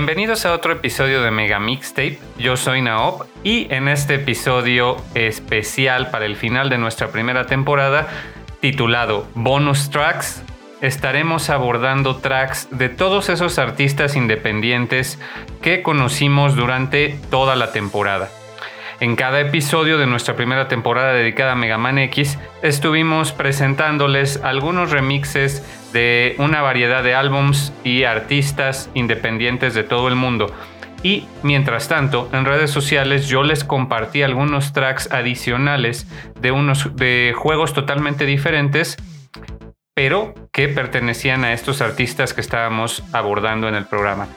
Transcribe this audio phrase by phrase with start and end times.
[0.00, 2.18] Bienvenidos a otro episodio de Mega Mixtape.
[2.38, 8.08] Yo soy Naop y en este episodio especial para el final de nuestra primera temporada,
[8.60, 10.42] titulado Bonus Tracks,
[10.80, 15.18] estaremos abordando tracks de todos esos artistas independientes
[15.60, 18.30] que conocimos durante toda la temporada.
[19.00, 24.90] En cada episodio de nuestra primera temporada dedicada a Mega Man X, estuvimos presentándoles algunos
[24.90, 25.64] remixes
[25.94, 30.54] de una variedad de álbums y artistas independientes de todo el mundo.
[31.02, 36.06] Y mientras tanto, en redes sociales yo les compartí algunos tracks adicionales
[36.38, 38.98] de unos de juegos totalmente diferentes,
[39.94, 44.28] pero que pertenecían a estos artistas que estábamos abordando en el programa.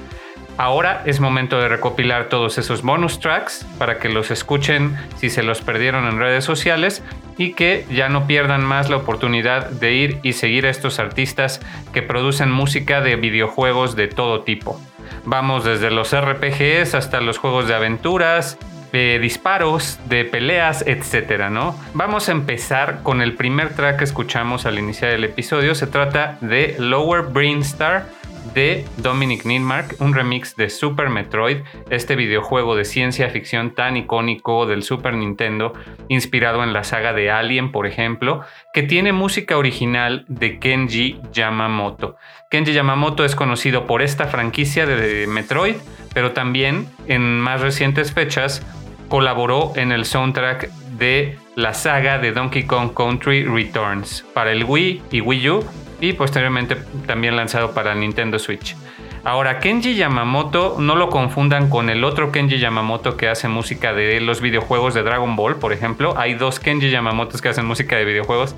[0.57, 5.41] Ahora es momento de recopilar todos esos bonus tracks para que los escuchen si se
[5.41, 7.03] los perdieron en redes sociales
[7.37, 11.59] y que ya no pierdan más la oportunidad de ir y seguir a estos artistas
[11.91, 14.79] que producen música de videojuegos de todo tipo.
[15.25, 18.59] Vamos desde los RPGs hasta los juegos de aventuras,
[18.91, 21.75] de disparos, de peleas, etcétera, ¿no?
[21.95, 25.73] Vamos a empezar con el primer track que escuchamos al iniciar el episodio.
[25.73, 28.05] Se trata de Lower Brain Star
[28.53, 31.57] de Dominic Nidmark, un remix de Super Metroid,
[31.89, 35.73] este videojuego de ciencia ficción tan icónico del Super Nintendo,
[36.07, 38.41] inspirado en la saga de Alien, por ejemplo,
[38.73, 42.17] que tiene música original de Kenji Yamamoto.
[42.49, 45.75] Kenji Yamamoto es conocido por esta franquicia de Metroid,
[46.13, 48.65] pero también en más recientes fechas
[49.09, 55.01] colaboró en el soundtrack de la saga de Donkey Kong Country Returns para el Wii
[55.11, 55.65] y Wii U
[56.03, 56.75] y posteriormente
[57.07, 58.75] también lanzado para Nintendo Switch.
[59.23, 64.19] Ahora, Kenji Yamamoto, no lo confundan con el otro Kenji Yamamoto que hace música de
[64.19, 66.13] los videojuegos de Dragon Ball, por ejemplo.
[66.17, 68.53] Hay dos Kenji Yamamotos que hacen música de videojuegos,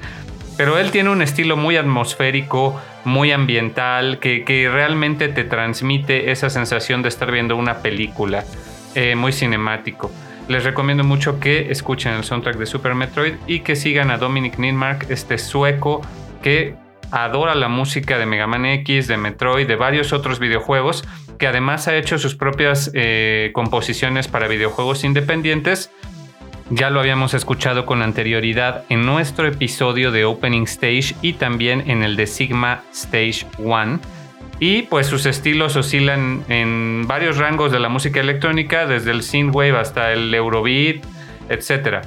[0.57, 7.03] pero él tiene un estilo muy atmosférico, muy ambiental, que, realmente te transmite esa sensación
[7.03, 8.43] de estar viendo una película,
[8.95, 10.09] eh, muy cinemático.
[10.47, 14.57] Les recomiendo mucho que escuchen el soundtrack de Super Metroid y que sigan a Dominic
[14.57, 16.01] Nidmark, este sueco
[16.41, 16.75] que
[17.23, 21.05] adora la música de Mega Man X, de Metroid, de varios otros videojuegos,
[21.39, 25.91] que además ha hecho sus propias eh, composiciones para videojuegos independientes.
[26.69, 32.03] Ya lo habíamos escuchado con anterioridad en nuestro episodio de Opening Stage y también en
[32.03, 33.99] el de Sigma Stage 1.
[34.59, 39.77] Y pues sus estilos oscilan en varios rangos de la música electrónica, desde el synthwave
[39.77, 41.03] hasta el eurobeat,
[41.49, 42.05] etc.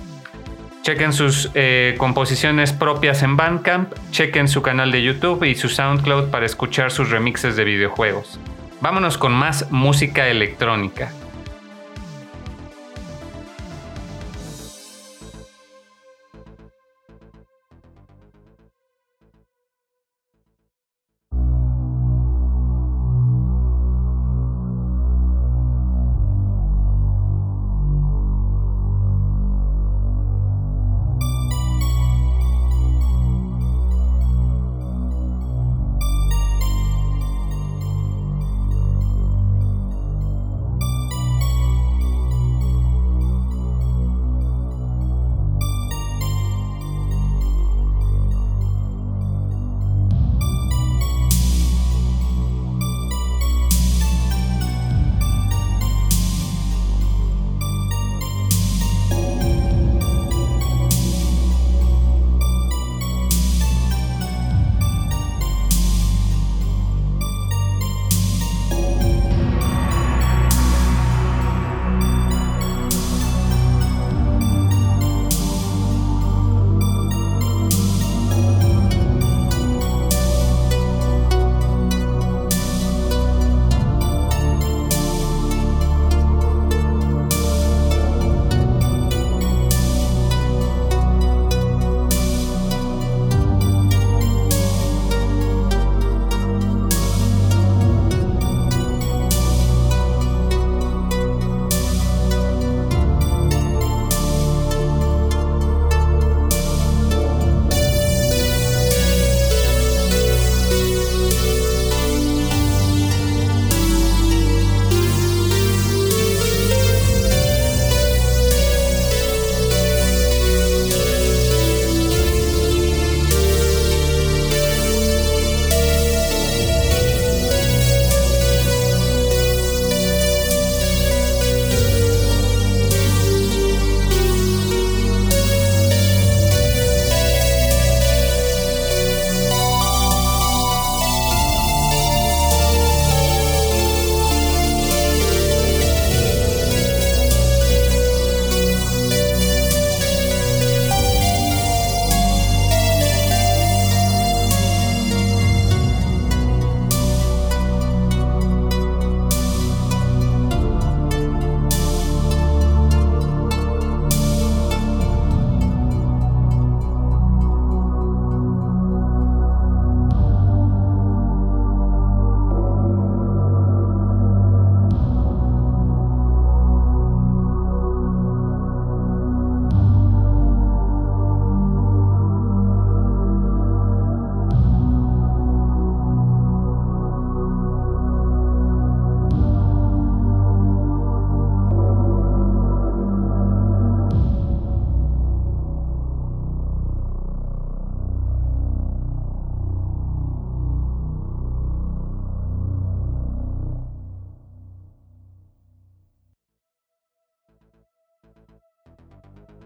[0.88, 6.30] Chequen sus eh, composiciones propias en Bandcamp, chequen su canal de YouTube y su SoundCloud
[6.30, 8.40] para escuchar sus remixes de videojuegos.
[8.80, 11.12] Vámonos con más música electrónica.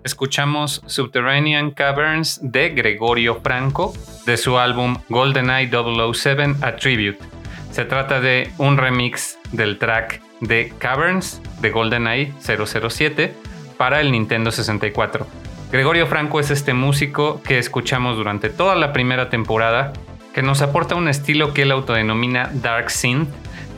[0.04, 3.92] Escuchamos Subterranean Caverns de Gregorio Franco
[4.26, 7.18] de su álbum GoldenEye 007 A Tribute.
[7.70, 13.34] Se trata de un remix del track de Caverns de GoldenEye 007
[13.76, 15.26] para el Nintendo 64.
[15.70, 19.94] Gregorio Franco es este músico que escuchamos durante toda la primera temporada,
[20.34, 23.30] que nos aporta un estilo que él autodenomina Dark Synth,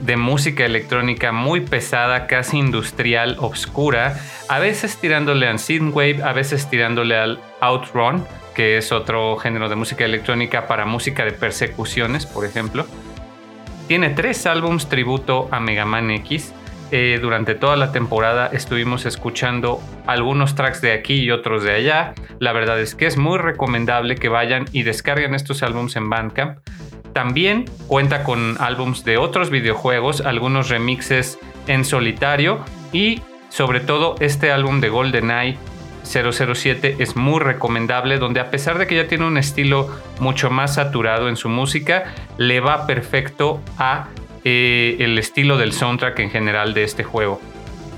[0.05, 6.69] de música electrónica muy pesada, casi industrial, oscura, a veces tirándole al synthwave, a veces
[6.69, 8.23] tirándole al outrun,
[8.55, 12.87] que es otro género de música electrónica para música de persecuciones, por ejemplo.
[13.89, 16.53] Tiene tres álbums tributo a Mega Man X.
[16.91, 22.13] Eh, durante toda la temporada estuvimos escuchando algunos tracks de aquí y otros de allá.
[22.41, 26.59] La verdad es que es muy recomendable que vayan y descarguen estos álbums en Bandcamp.
[27.15, 32.59] También cuenta con álbums de otros videojuegos, algunos remixes en solitario
[32.93, 35.57] y sobre todo este álbum de GoldenEye
[36.03, 40.75] 007 es muy recomendable, donde a pesar de que ya tiene un estilo mucho más
[40.75, 44.09] saturado en su música, le va perfecto a
[44.43, 47.41] eh, el estilo del soundtrack en general de este juego.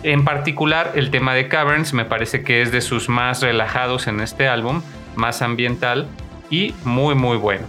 [0.03, 4.21] En particular, el tema de Caverns me parece que es de sus más relajados en
[4.21, 4.83] este álbum,
[5.17, 6.07] más ambiental
[6.51, 7.67] y muy muy bueno.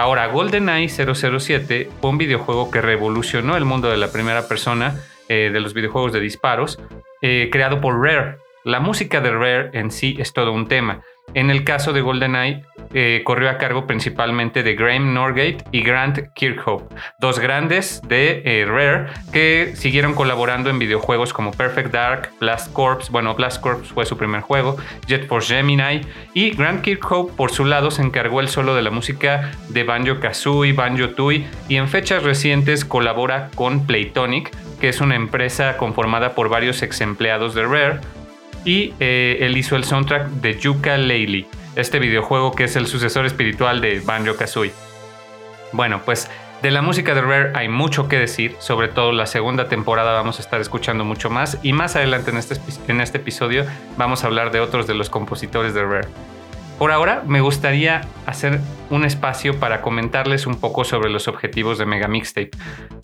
[0.00, 5.50] Ahora, GoldenEye 007 fue un videojuego que revolucionó el mundo de la primera persona eh,
[5.52, 6.80] de los videojuegos de disparos,
[7.20, 8.38] eh, creado por Rare.
[8.64, 11.02] La música de Rare en sí es todo un tema.
[11.34, 16.32] En el caso de GoldenEye, eh, corrió a cargo principalmente de Graham Norgate y Grant
[16.34, 22.72] Kirkhope, dos grandes de eh, Rare que siguieron colaborando en videojuegos como Perfect Dark, Blast
[22.72, 26.00] Corps, bueno, Blast Corps fue su primer juego, Jet Force Gemini,
[26.34, 30.18] y Grant Kirkhope por su lado se encargó el solo de la música de Banjo
[30.18, 36.34] Kazooie, Banjo Tooie, y en fechas recientes colabora con Playtonic, que es una empresa conformada
[36.34, 38.00] por varios ex empleados de Rare
[38.64, 43.26] y eh, él hizo el soundtrack de Yuka Laylee, este videojuego que es el sucesor
[43.26, 44.72] espiritual de Banjo Kazooie.
[45.72, 46.28] Bueno, pues
[46.62, 50.38] de la música de Rare hay mucho que decir, sobre todo la segunda temporada vamos
[50.38, 52.56] a estar escuchando mucho más y más adelante en este,
[52.88, 53.64] en este episodio
[53.96, 56.08] vamos a hablar de otros de los compositores de Rare.
[56.78, 61.86] Por ahora me gustaría hacer un espacio para comentarles un poco sobre los objetivos de
[61.86, 62.50] Mega Mixtape.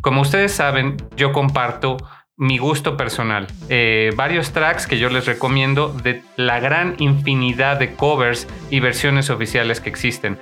[0.02, 1.96] Como ustedes saben, yo comparto
[2.36, 3.46] mi gusto personal.
[3.68, 9.30] Eh, varios tracks que yo les recomiendo de la gran infinidad de covers y versiones
[9.30, 10.38] oficiales que existen.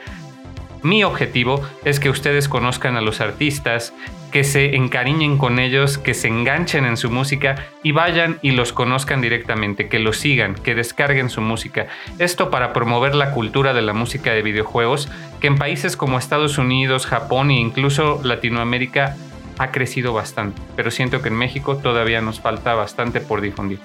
[0.83, 3.95] Mi objetivo es que ustedes conozcan a los artistas,
[4.31, 8.75] que se encariñen con ellos, que se enganchen en su música y vayan y los
[8.75, 11.87] conozcan directamente, que los sigan, que descarguen su música.
[12.19, 15.09] Esto para promover la cultura de la música de videojuegos,
[15.41, 19.17] que en países como Estados Unidos, Japón e incluso Latinoamérica
[19.59, 23.79] ha crecido bastante, pero siento que en México todavía nos falta bastante por difundir.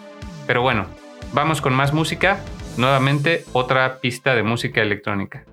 [0.48, 0.86] Pero bueno,
[1.34, 2.40] vamos con más música.
[2.78, 5.44] Nuevamente otra pista de música electrónica.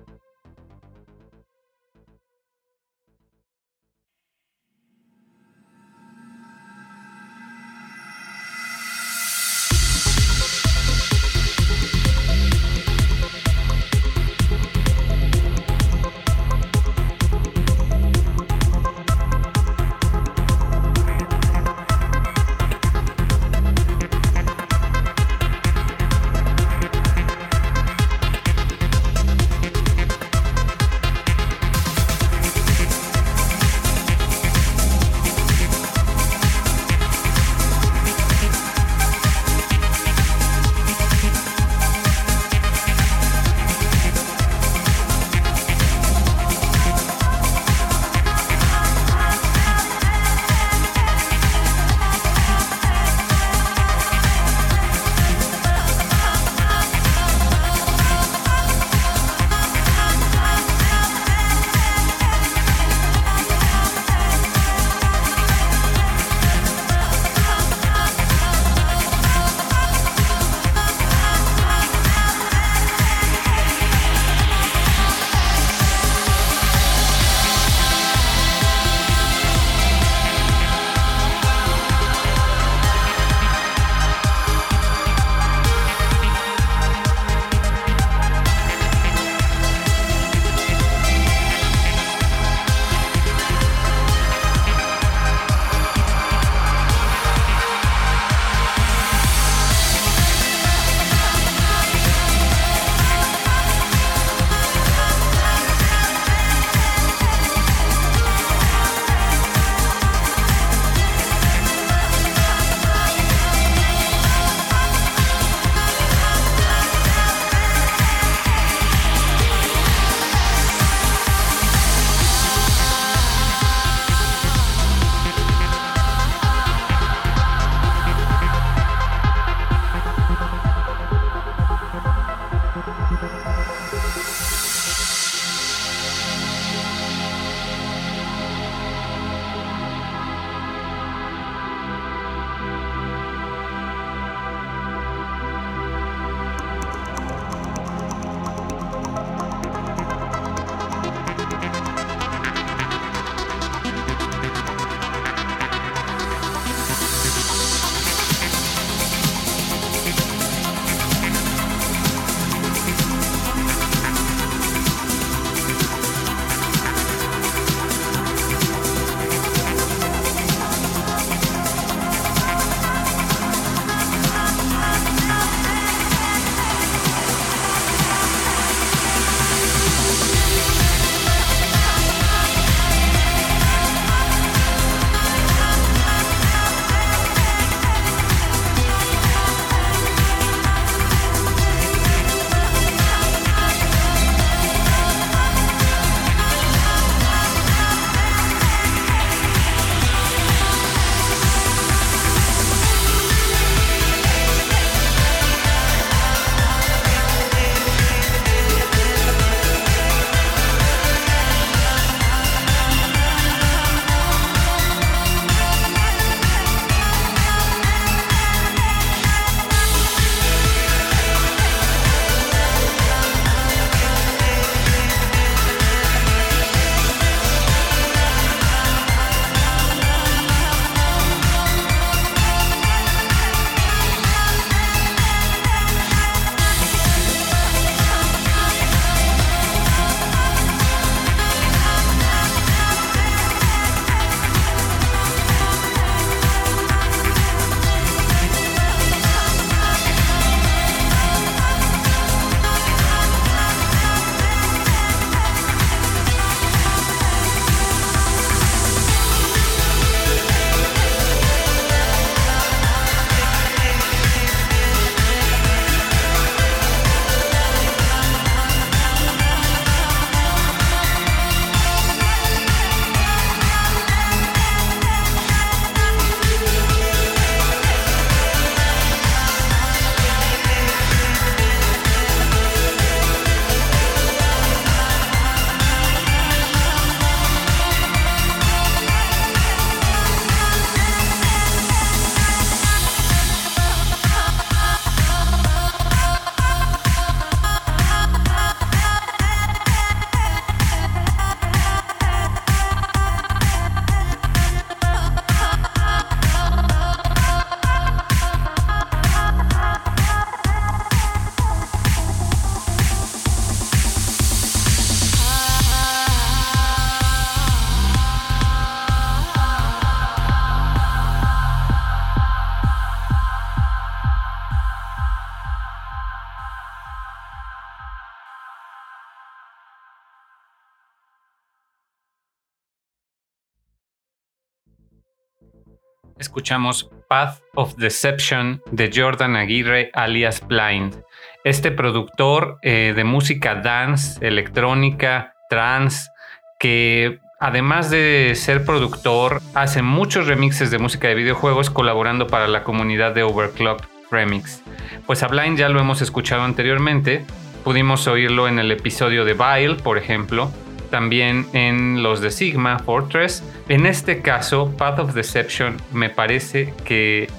[336.57, 341.21] Escuchamos Path of Deception de Jordan Aguirre alias Blind.
[341.63, 346.31] Este productor eh, de música dance, electrónica, trance,
[346.79, 352.83] que además de ser productor, hace muchos remixes de música de videojuegos colaborando para la
[352.83, 354.81] comunidad de Overclock Remix.
[355.27, 357.45] Pues a Blind ya lo hemos escuchado anteriormente,
[357.83, 360.71] pudimos oírlo en el episodio de Vile, por ejemplo,
[361.09, 363.63] también en los de Sigma Fortress.
[363.89, 367.49] En este caso, Path of Deception me parece que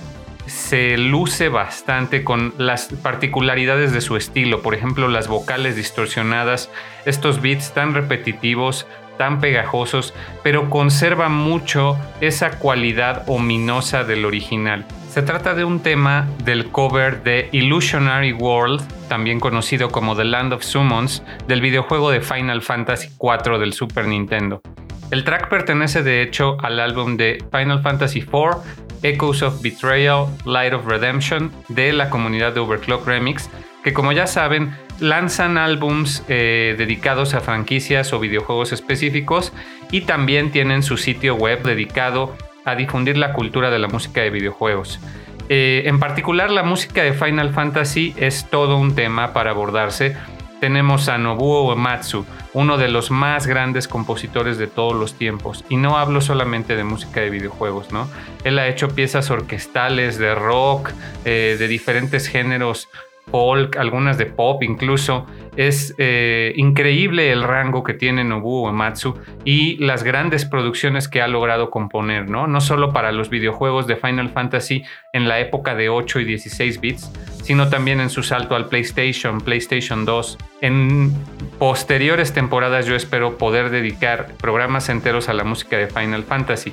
[0.46, 6.70] se luce bastante con las particularidades de su estilo, por ejemplo las vocales distorsionadas,
[7.04, 8.86] estos beats tan repetitivos,
[9.18, 14.86] tan pegajosos, pero conserva mucho esa cualidad ominosa del original.
[15.18, 20.52] Se trata de un tema del cover de Illusionary World, también conocido como The Land
[20.52, 24.62] of Summons, del videojuego de Final Fantasy IV del Super Nintendo.
[25.10, 28.58] El track pertenece de hecho al álbum de Final Fantasy IV,
[29.02, 33.50] Echoes of Betrayal, Light of Redemption, de la comunidad de Overclock Remix,
[33.82, 39.52] que como ya saben, lanzan álbums eh, dedicados a franquicias o videojuegos específicos
[39.90, 42.36] y también tienen su sitio web dedicado
[42.70, 45.00] a difundir la cultura de la música de videojuegos.
[45.48, 50.16] Eh, en particular, la música de Final Fantasy es todo un tema para abordarse.
[50.60, 55.64] Tenemos a Nobuo Uematsu, uno de los más grandes compositores de todos los tiempos.
[55.68, 58.08] Y no hablo solamente de música de videojuegos, ¿no?
[58.44, 60.90] Él ha hecho piezas orquestales de rock,
[61.24, 62.88] eh, de diferentes géneros
[63.30, 65.26] folk, algunas de pop incluso.
[65.56, 71.28] Es eh, increíble el rango que tiene Nobuo Uematsu y las grandes producciones que ha
[71.28, 72.46] logrado componer, ¿no?
[72.46, 76.80] No solo para los videojuegos de Final Fantasy en la época de 8 y 16
[76.80, 77.10] bits,
[77.42, 80.38] sino también en su salto al PlayStation, PlayStation 2.
[80.60, 81.12] En
[81.58, 86.72] posteriores temporadas yo espero poder dedicar programas enteros a la música de Final Fantasy.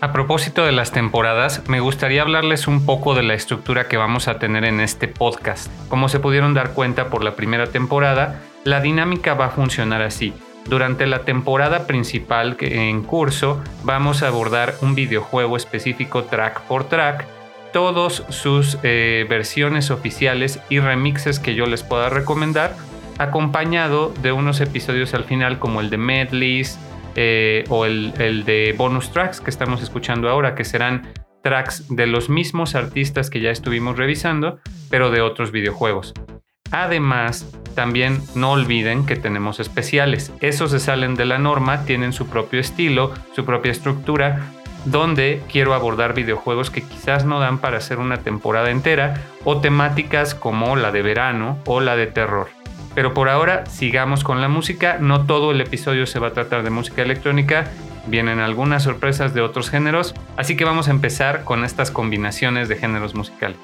[0.00, 4.28] A propósito de las temporadas, me gustaría hablarles un poco de la estructura que vamos
[4.28, 5.70] a tener en este podcast.
[5.88, 10.34] Como se pudieron dar cuenta por la primera temporada, la dinámica va a funcionar así.
[10.66, 17.26] Durante la temporada principal en curso vamos a abordar un videojuego específico track por track,
[17.72, 22.76] todos sus eh, versiones oficiales y remixes que yo les pueda recomendar,
[23.18, 26.78] acompañado de unos episodios al final como el de medleys,
[27.16, 32.28] eh, o el, de bonus tracks que estamos escuchando ahora, que serán tracks de los
[32.28, 34.58] mismos artistas que ya estuvimos revisando,
[34.90, 36.14] pero de otros videojuegos.
[36.70, 40.32] Además, también no olviden que tenemos especiales.
[40.40, 44.50] Esos se salen de la norma, tienen su propio estilo, su propia estructura,
[44.84, 50.34] donde quiero abordar videojuegos que quizás no dan para hacer una temporada entera o temáticas
[50.34, 52.48] como la de verano o la de terror.
[52.94, 54.98] Pero por ahora sigamos con la música.
[55.00, 57.70] No todo el episodio se va a tratar de música electrónica.
[58.06, 60.14] Vienen algunas sorpresas de otros géneros.
[60.36, 63.58] Así que vamos a empezar con estas combinaciones de géneros musicales.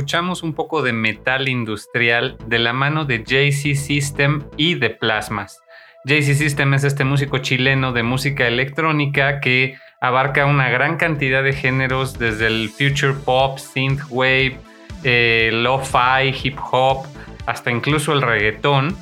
[0.00, 5.60] Escuchamos un poco de metal industrial de la mano de JC System y de Plasmas.
[6.06, 11.52] JC System es este músico chileno de música electrónica que abarca una gran cantidad de
[11.52, 14.56] géneros desde el future pop, synthwave,
[15.04, 17.04] eh, lo-fi, hip hop,
[17.44, 18.96] hasta incluso el reggaetón.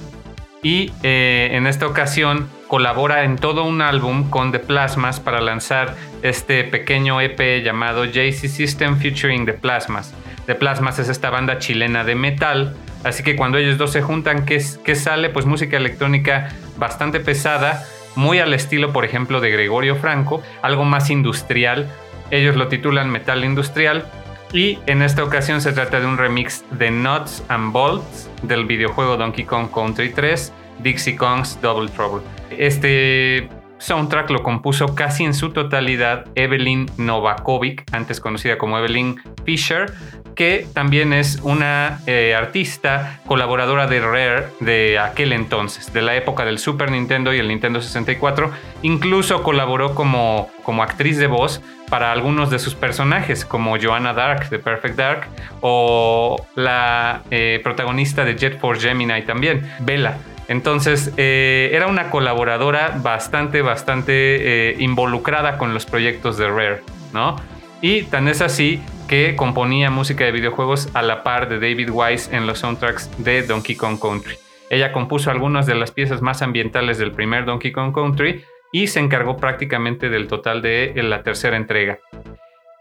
[0.64, 5.94] Y eh, en esta ocasión colabora en todo un álbum con The Plasmas para lanzar
[6.22, 10.12] este pequeño EP llamado JC System featuring The Plasmas.
[10.48, 14.46] The Plasmas es esta banda chilena de metal, así que cuando ellos dos se juntan,
[14.46, 15.28] ¿qué, qué sale?
[15.28, 17.84] Pues música electrónica bastante pesada,
[18.16, 21.90] muy al estilo, por ejemplo, de Gregorio Franco, algo más industrial.
[22.30, 24.10] Ellos lo titulan Metal Industrial.
[24.50, 29.18] Y en esta ocasión se trata de un remix de Nuts and Bolts del videojuego
[29.18, 32.22] Donkey Kong Country 3, Dixie Kong's Double Trouble.
[32.56, 39.92] Este soundtrack lo compuso casi en su totalidad Evelyn Novakovic, antes conocida como Evelyn Fisher,
[40.38, 46.44] que también es una eh, artista colaboradora de Rare de aquel entonces, de la época
[46.44, 48.52] del Super Nintendo y el Nintendo 64.
[48.82, 54.48] Incluso colaboró como, como actriz de voz para algunos de sus personajes, como Joanna Dark
[54.48, 55.26] de Perfect Dark
[55.60, 60.18] o la eh, protagonista de Jet for Gemini también, Bella.
[60.46, 67.34] Entonces, eh, era una colaboradora bastante, bastante involucrada con los proyectos de Rare, ¿no?
[67.80, 72.36] Y tan es así que componía música de videojuegos a la par de David Wise
[72.36, 74.36] en los soundtracks de Donkey Kong Country.
[74.70, 79.00] Ella compuso algunas de las piezas más ambientales del primer Donkey Kong Country y se
[79.00, 81.98] encargó prácticamente del total de la tercera entrega.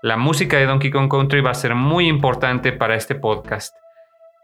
[0.02, 3.74] La música de Donkey Kong Country va a ser muy importante para este podcast.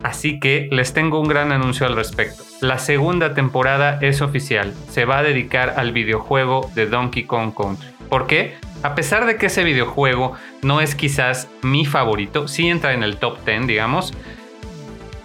[0.02, 2.44] Así que les tengo un gran anuncio al respecto.
[2.62, 4.74] La segunda temporada es oficial.
[4.90, 7.88] Se va a dedicar al videojuego de Donkey Kong Country.
[8.10, 8.56] ¿Por qué?
[8.84, 13.16] A pesar de que ese videojuego no es quizás mi favorito, sí entra en el
[13.16, 14.14] top 10, digamos,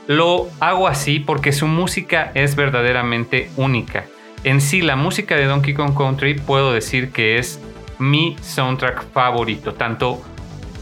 [0.06, 4.06] lo hago así porque su música es verdaderamente única.
[4.44, 7.60] En sí, la música de Donkey Kong Country puedo decir que es
[7.98, 10.22] mi soundtrack favorito, tanto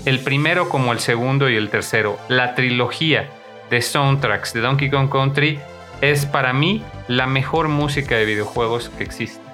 [0.05, 2.19] el primero como el segundo y el tercero.
[2.29, 3.31] La trilogía
[3.71, 5.59] de soundtracks de Donkey Kong Country
[6.03, 9.46] es para mí la mejor música de videojuegos que existe.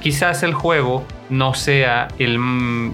[0.00, 2.38] Quizás el juego no sea el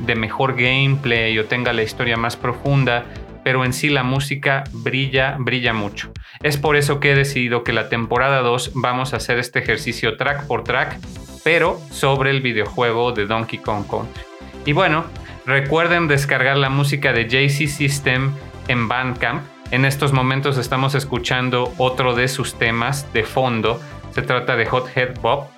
[0.06, 3.04] de mejor gameplay o tenga la historia más profunda,
[3.44, 6.12] pero en sí la música brilla, brilla mucho.
[6.42, 10.16] Es por eso que he decidido que la temporada 2 vamos a hacer este ejercicio
[10.16, 10.98] track por track,
[11.44, 14.22] pero sobre el videojuego de Donkey Kong Country.
[14.64, 15.04] Y bueno,
[15.46, 18.32] recuerden descargar la música de JC System
[18.66, 23.80] en Bandcamp en estos momentos estamos escuchando otro de sus temas de fondo.
[24.12, 25.48] Se trata de Hot Head Bob,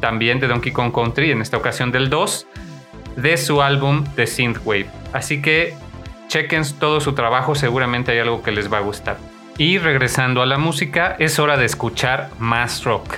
[0.00, 2.46] también de Donkey Kong Country, en esta ocasión del 2,
[3.16, 4.86] de su álbum The Synthwave.
[5.12, 5.74] Así que
[6.28, 9.16] chequen todo su trabajo, seguramente hay algo que les va a gustar.
[9.58, 13.16] Y regresando a la música, es hora de escuchar más rock.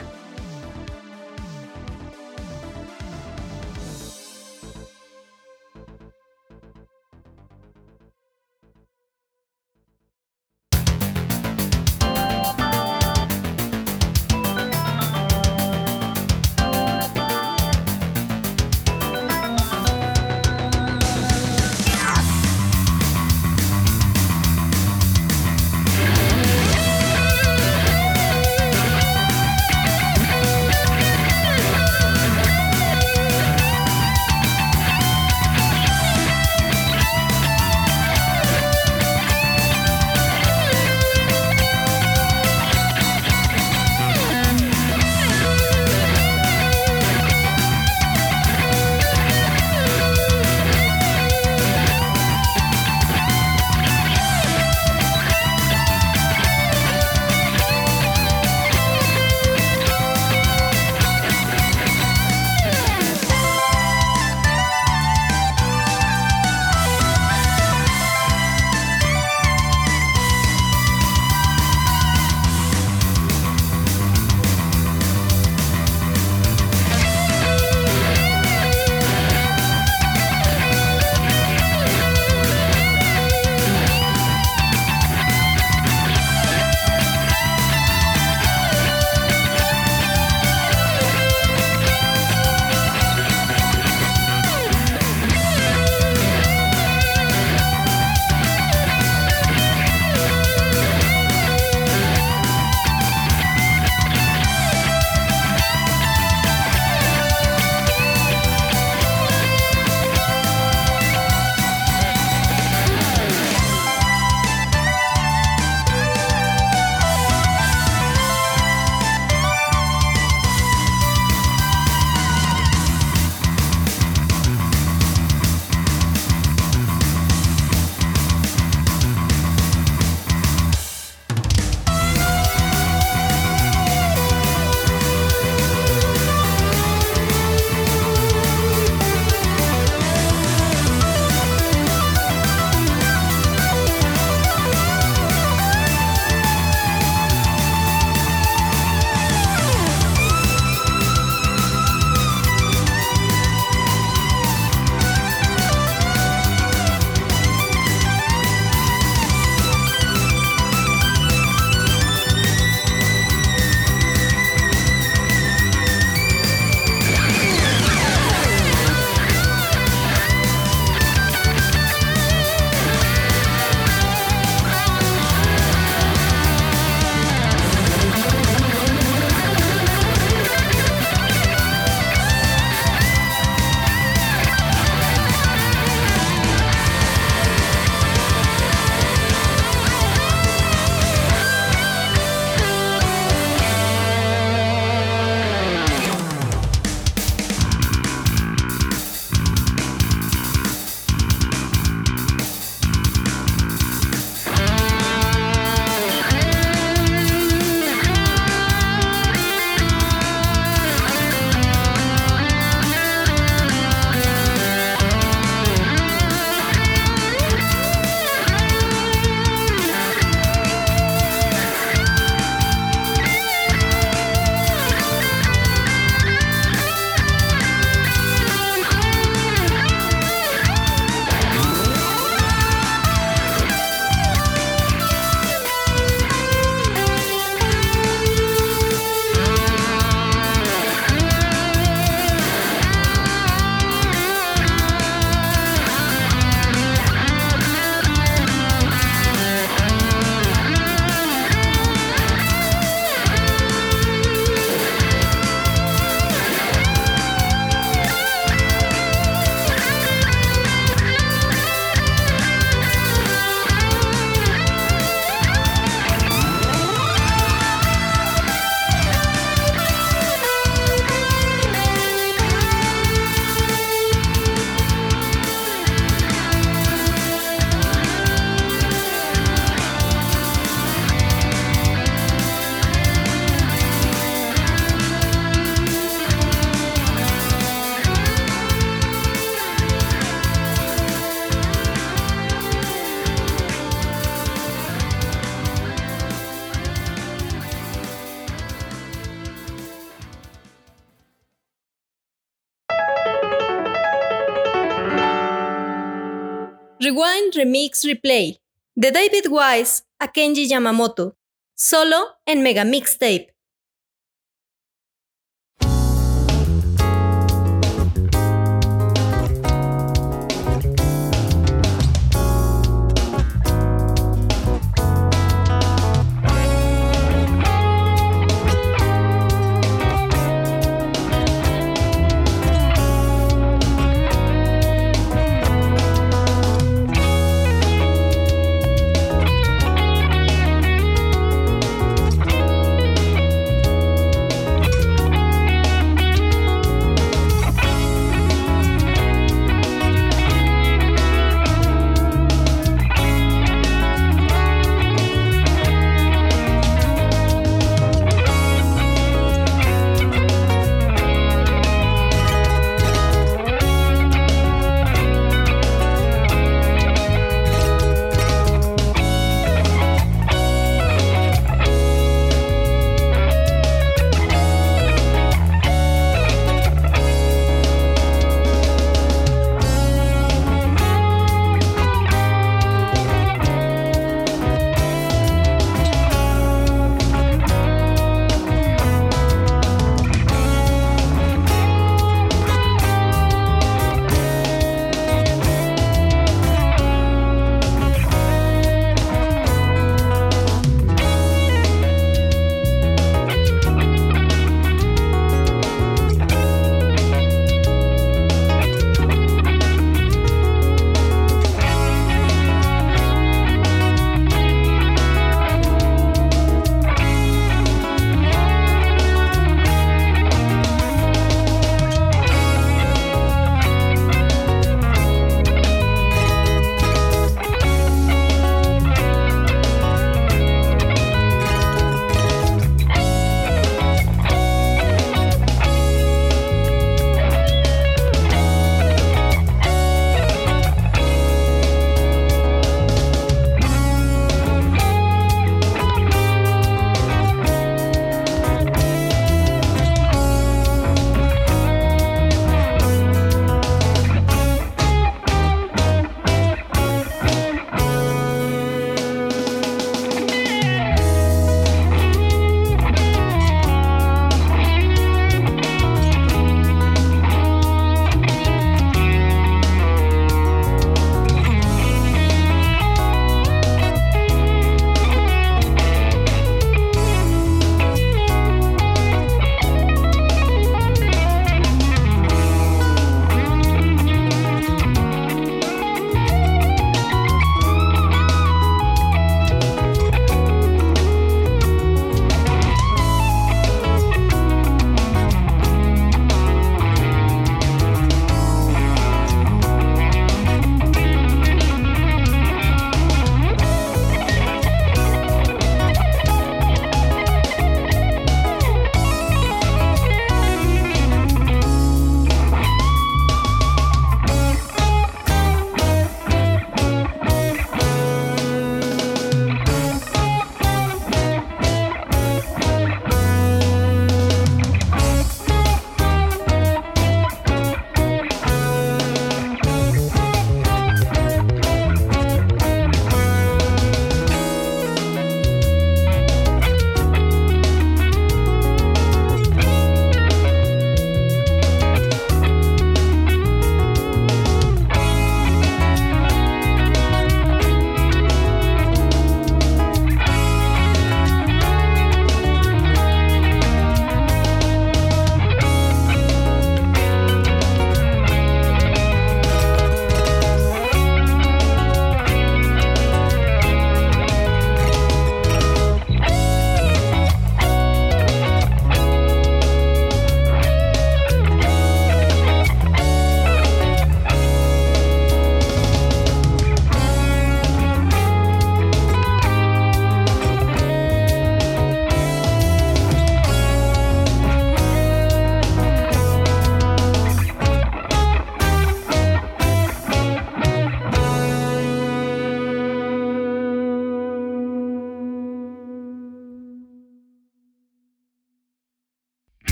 [307.59, 308.61] Remix Replay
[308.95, 311.37] de David Wise a Kenji Yamamoto,
[311.75, 313.55] solo en Mega Mixtape.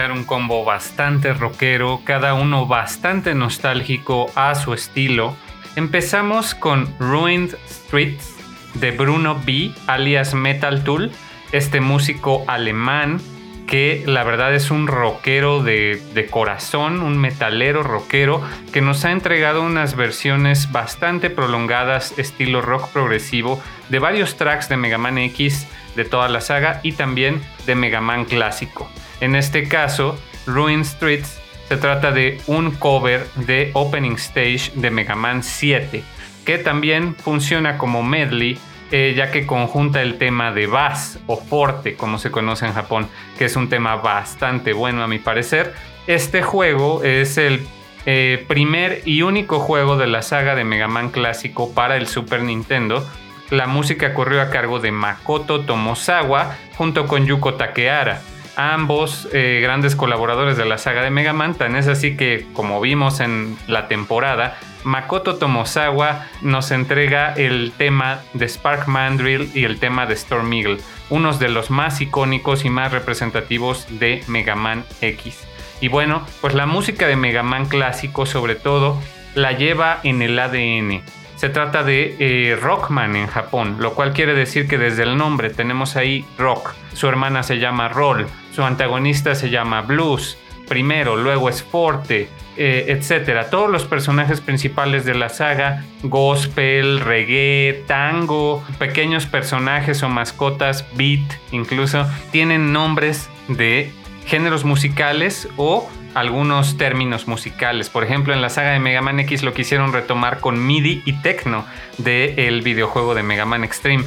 [0.00, 5.36] Un combo bastante rockero, cada uno bastante nostálgico a su estilo.
[5.76, 8.34] Empezamos con Ruined Streets
[8.74, 11.12] de Bruno B, alias Metal Tool,
[11.52, 13.20] este músico alemán
[13.66, 19.62] que la verdad es un rockero de, corazón, un metalero rockero, que nos ha entregado
[19.62, 25.66] unas versiones bastante prolongadas, estilo rock progresivo, de varios tracks de Mega Man X
[25.96, 28.90] de toda la saga y también de Mega Man clásico.
[29.22, 35.14] En este caso, Ruin Streets se trata de un cover de Opening Stage de Mega
[35.14, 36.02] Man 7,
[36.44, 38.58] que también funciona como medley
[38.90, 43.08] eh, ya que conjunta el tema de bass o forte, como se conoce en Japón,
[43.38, 45.72] que es un tema bastante bueno a mi parecer.
[46.08, 47.64] Este juego es el
[48.06, 52.42] eh, primer y único juego de la saga de Mega Man clásico para el Super
[52.42, 53.08] Nintendo.
[53.50, 58.20] La música corrió a cargo de Makoto Tomosawa junto con Yuko Takehara
[58.56, 62.80] ambos eh, grandes colaboradores de la saga de Mega Man, tan es así que, como
[62.80, 69.78] vimos en la temporada, Makoto Tomosawa nos entrega el tema de Spark Mandrill y el
[69.78, 70.78] tema de Storm Eagle,
[71.10, 75.46] unos de los más icónicos y más representativos de Mega Man X.
[75.80, 79.00] Y bueno, pues la música de Mega Man clásico sobre todo
[79.34, 81.02] la lleva en el ADN
[81.42, 85.50] se trata de eh, Rockman en Japón, lo cual quiere decir que desde el nombre
[85.50, 86.72] tenemos ahí Rock.
[86.92, 90.38] Su hermana se llama Roll, su antagonista se llama Blues,
[90.68, 93.50] primero, luego es Forte, eh, etc.
[93.50, 101.28] Todos los personajes principales de la saga, gospel, reggae, tango, pequeños personajes o mascotas, beat
[101.50, 103.92] incluso, tienen nombres de
[104.26, 107.88] géneros musicales o algunos términos musicales.
[107.88, 111.14] Por ejemplo, en la saga de Mega Man X lo quisieron retomar con MIDI y
[111.14, 111.64] techno
[111.98, 114.04] del videojuego de Mega Man Extreme.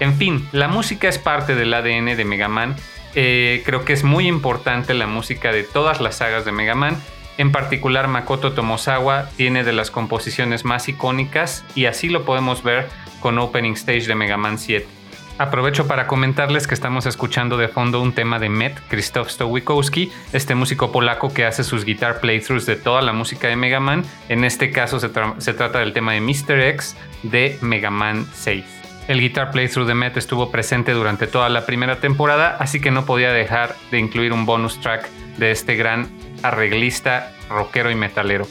[0.00, 2.76] En fin, la música es parte del ADN de Mega Man.
[3.14, 6.96] Eh, creo que es muy importante la música de todas las sagas de Mega Man.
[7.38, 12.88] En particular, Makoto Tomosawa tiene de las composiciones más icónicas y así lo podemos ver
[13.20, 14.97] con Opening Stage de Mega Man 7.
[15.38, 20.56] Aprovecho para comentarles que estamos escuchando de fondo un tema de Met, Krzysztof Stowikowski, este
[20.56, 24.04] músico polaco que hace sus guitar playthroughs de toda la música de Mega Man.
[24.28, 26.58] En este caso se, trata del tema de Mr.
[26.70, 28.64] X de Mega Man 6.
[29.06, 33.06] El guitar playthrough de Met estuvo presente durante toda la primera temporada, así que no
[33.06, 36.08] podía dejar de incluir un bonus track de este gran
[36.42, 38.48] arreglista, rockero y metalero.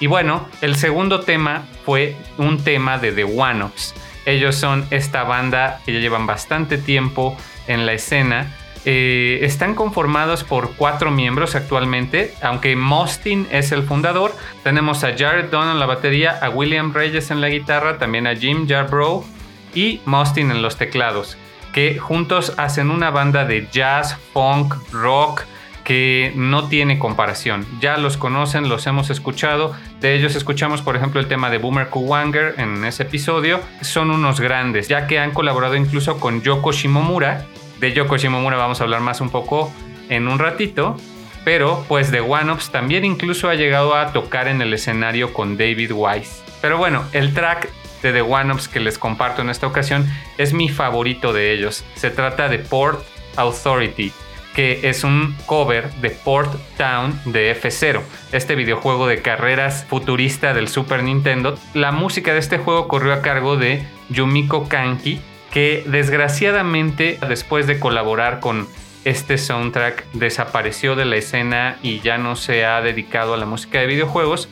[0.00, 3.94] Y bueno, el segundo tema fue un tema de The One-Ups
[4.30, 8.54] ellos son esta banda que ya llevan bastante tiempo en la escena.
[8.86, 14.34] Eh, están conformados por cuatro miembros actualmente, aunque Mostin es el fundador.
[14.62, 18.34] Tenemos a Jared Dunn en la batería, a William Reyes en la guitarra, también a
[18.34, 19.24] Jim Jarbrough
[19.74, 21.36] y Mostin en los teclados,
[21.74, 25.42] que juntos hacen una banda de jazz, funk, rock,
[25.90, 27.66] que no tiene comparación.
[27.80, 29.74] Ya los conocen, los hemos escuchado.
[29.98, 33.58] De ellos escuchamos, por ejemplo, el tema de Boomer Kuwanger en ese episodio.
[33.80, 37.44] Son unos grandes, ya que han colaborado incluso con Yoko Shimomura.
[37.80, 39.72] De Yoko Shimomura vamos a hablar más un poco
[40.08, 40.96] en un ratito.
[41.44, 45.56] Pero pues de One Ups también incluso ha llegado a tocar en el escenario con
[45.56, 46.40] David Wise.
[46.62, 47.68] Pero bueno, el track
[48.04, 51.84] de The One Ups que les comparto en esta ocasión es mi favorito de ellos.
[51.96, 54.12] Se trata de Port Authority
[54.54, 60.68] que es un cover de Port Town de F0, este videojuego de carreras futurista del
[60.68, 61.58] Super Nintendo.
[61.74, 65.20] La música de este juego corrió a cargo de Yumiko Kanki,
[65.52, 68.68] que desgraciadamente después de colaborar con
[69.04, 73.80] este soundtrack desapareció de la escena y ya no se ha dedicado a la música
[73.80, 74.48] de videojuegos.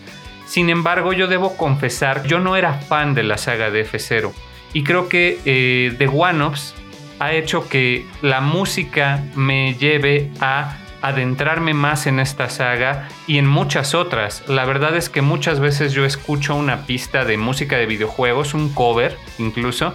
[0.46, 4.32] Sin embargo, yo debo confesar, yo no era fan de la saga de F0
[4.72, 6.74] y creo que eh, The One-Ups
[7.18, 13.46] ha hecho que la música me lleve a adentrarme más en esta saga y en
[13.46, 14.42] muchas otras.
[14.48, 18.72] La verdad es que muchas veces yo escucho una pista de música de videojuegos, un
[18.72, 19.94] cover incluso,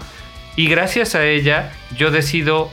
[0.55, 2.71] y gracias a ella yo decido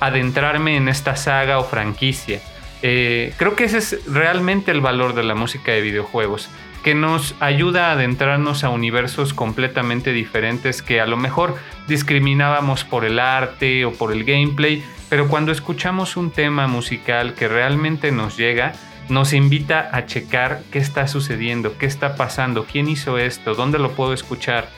[0.00, 2.40] adentrarme en esta saga o franquicia.
[2.82, 6.48] Eh, creo que ese es realmente el valor de la música de videojuegos
[6.82, 11.56] que nos ayuda a adentrarnos a universos completamente diferentes que a lo mejor
[11.88, 17.48] discriminábamos por el arte o por el gameplay, pero cuando escuchamos un tema musical que
[17.48, 18.72] realmente nos llega,
[19.08, 23.92] nos invita a checar qué está sucediendo, qué está pasando, quién hizo esto, dónde lo
[23.92, 24.68] puedo escuchar.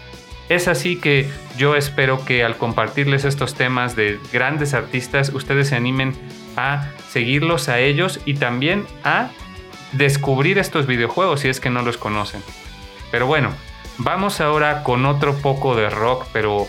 [0.48, 5.76] Es así que yo espero que al compartirles estos temas de grandes artistas, ustedes se
[5.76, 6.14] animen
[6.56, 9.30] a seguirlos a ellos y también a
[9.94, 12.42] descubrir estos videojuegos si es que no los conocen.
[13.10, 13.50] Pero bueno,
[13.98, 16.66] vamos ahora con otro poco de rock, pero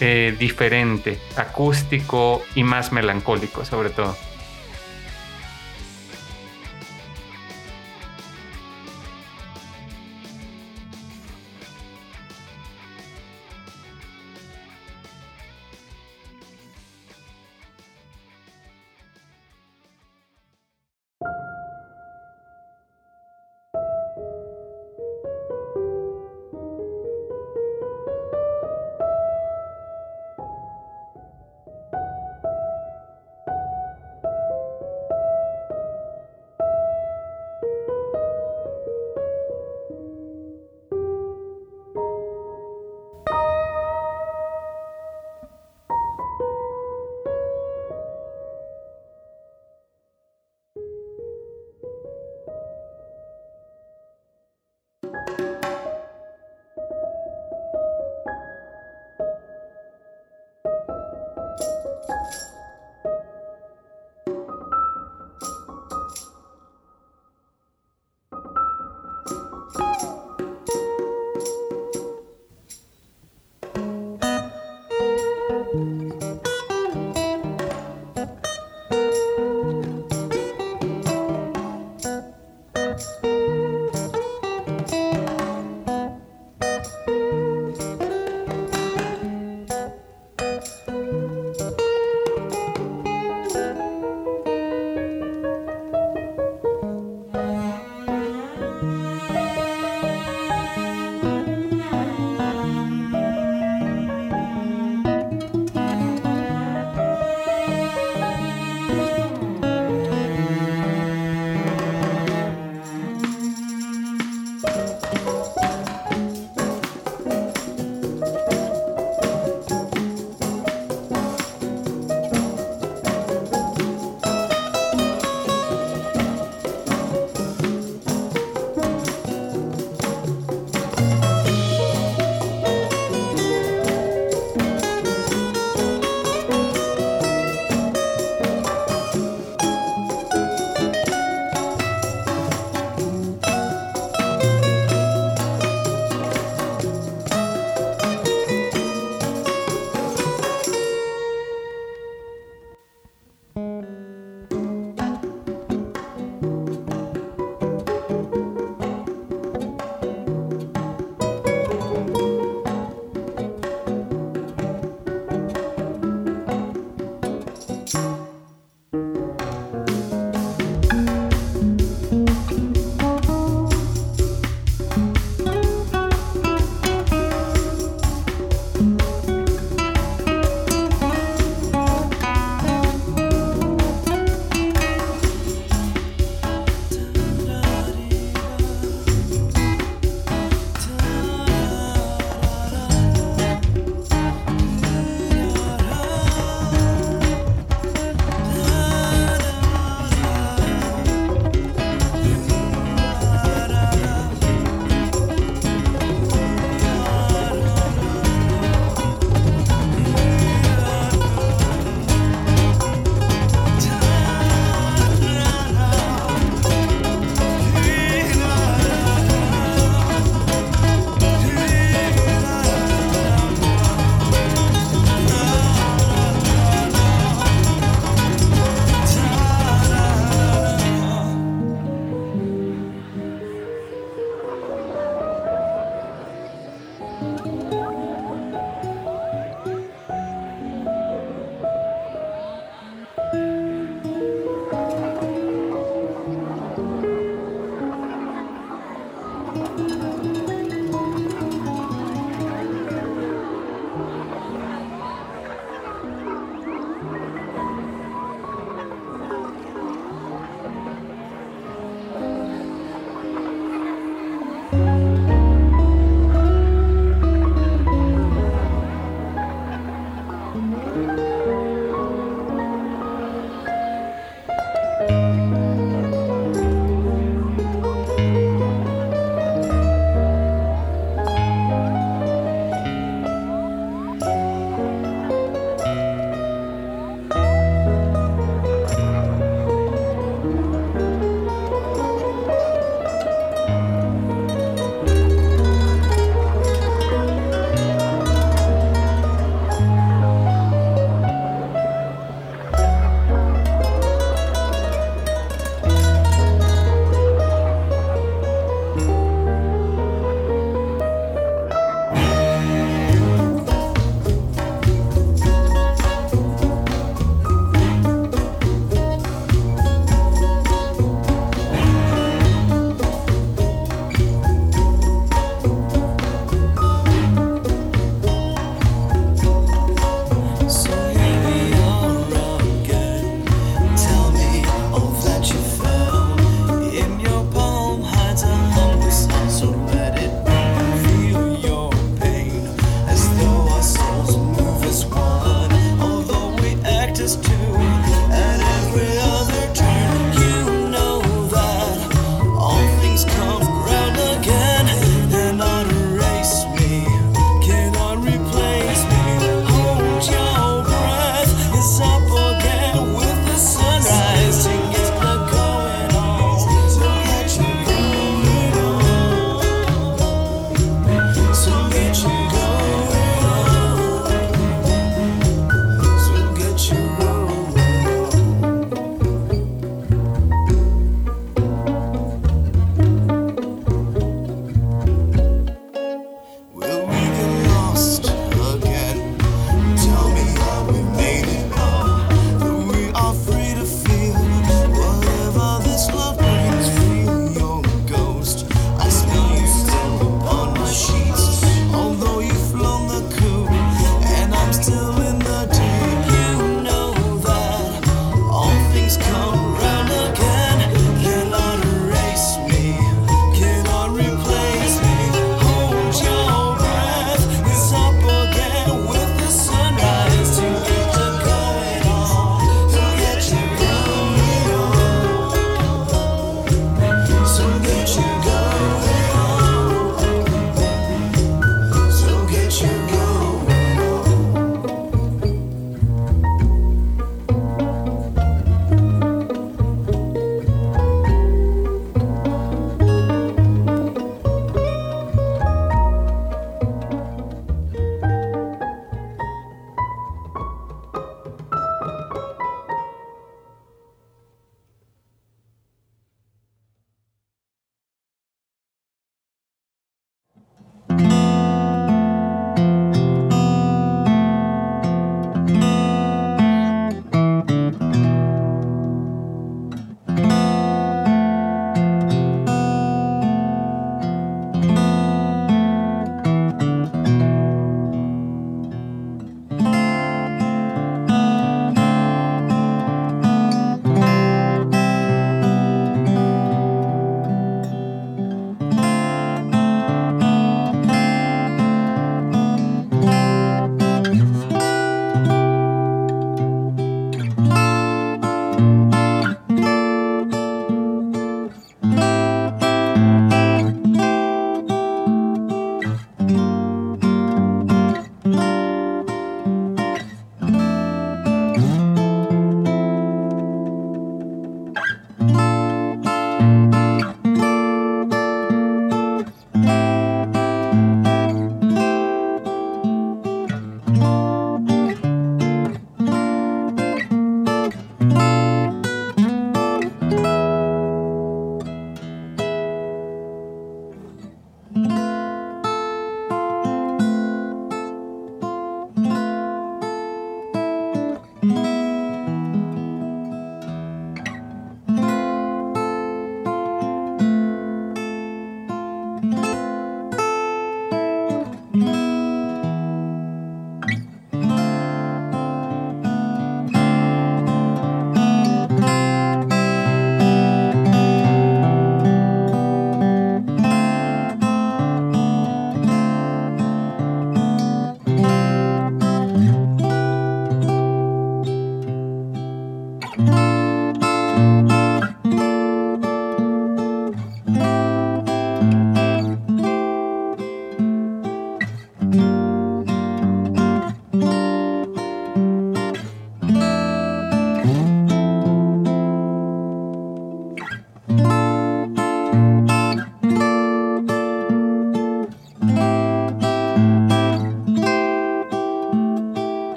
[0.00, 4.16] eh, diferente, acústico y más melancólico sobre todo.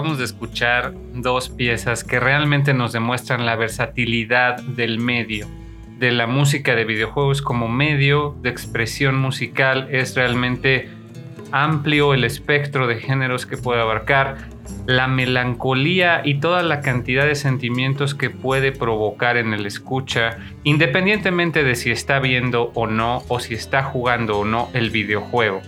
[0.00, 5.46] Acabamos de escuchar dos piezas que realmente nos demuestran la versatilidad del medio,
[5.98, 9.88] de la música de videojuegos como medio de expresión musical.
[9.90, 10.88] Es realmente
[11.52, 14.38] amplio el espectro de géneros que puede abarcar,
[14.86, 21.62] la melancolía y toda la cantidad de sentimientos que puede provocar en el escucha, independientemente
[21.62, 25.60] de si está viendo o no o si está jugando o no el videojuego.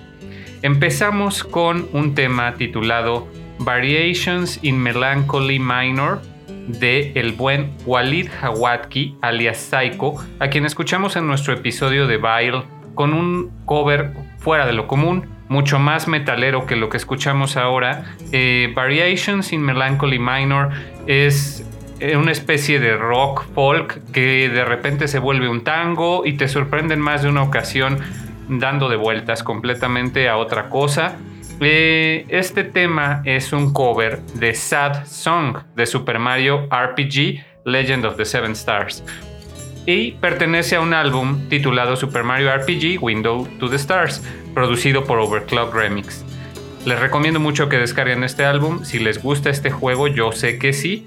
[0.62, 3.28] Empezamos con un tema titulado
[3.64, 6.20] Variations in Melancholy Minor
[6.66, 12.62] de el buen Walid Hawatki alias Psycho, a quien escuchamos en nuestro episodio de Vile
[12.94, 18.16] con un cover fuera de lo común, mucho más metalero que lo que escuchamos ahora.
[18.32, 20.70] Eh, Variations in Melancholy Minor
[21.06, 21.66] es
[22.00, 26.48] eh, una especie de rock folk que de repente se vuelve un tango y te
[26.48, 27.98] sorprende en más de una ocasión
[28.48, 31.16] dando de vueltas completamente a otra cosa.
[31.64, 38.16] Eh, este tema es un cover de Sad Song de Super Mario RPG Legend of
[38.16, 39.04] the Seven Stars.
[39.86, 44.22] Y pertenece a un álbum titulado Super Mario RPG Window to the Stars,
[44.54, 46.24] producido por Overclock Remix.
[46.84, 50.72] Les recomiendo mucho que descarguen este álbum, si les gusta este juego yo sé que
[50.72, 51.04] sí,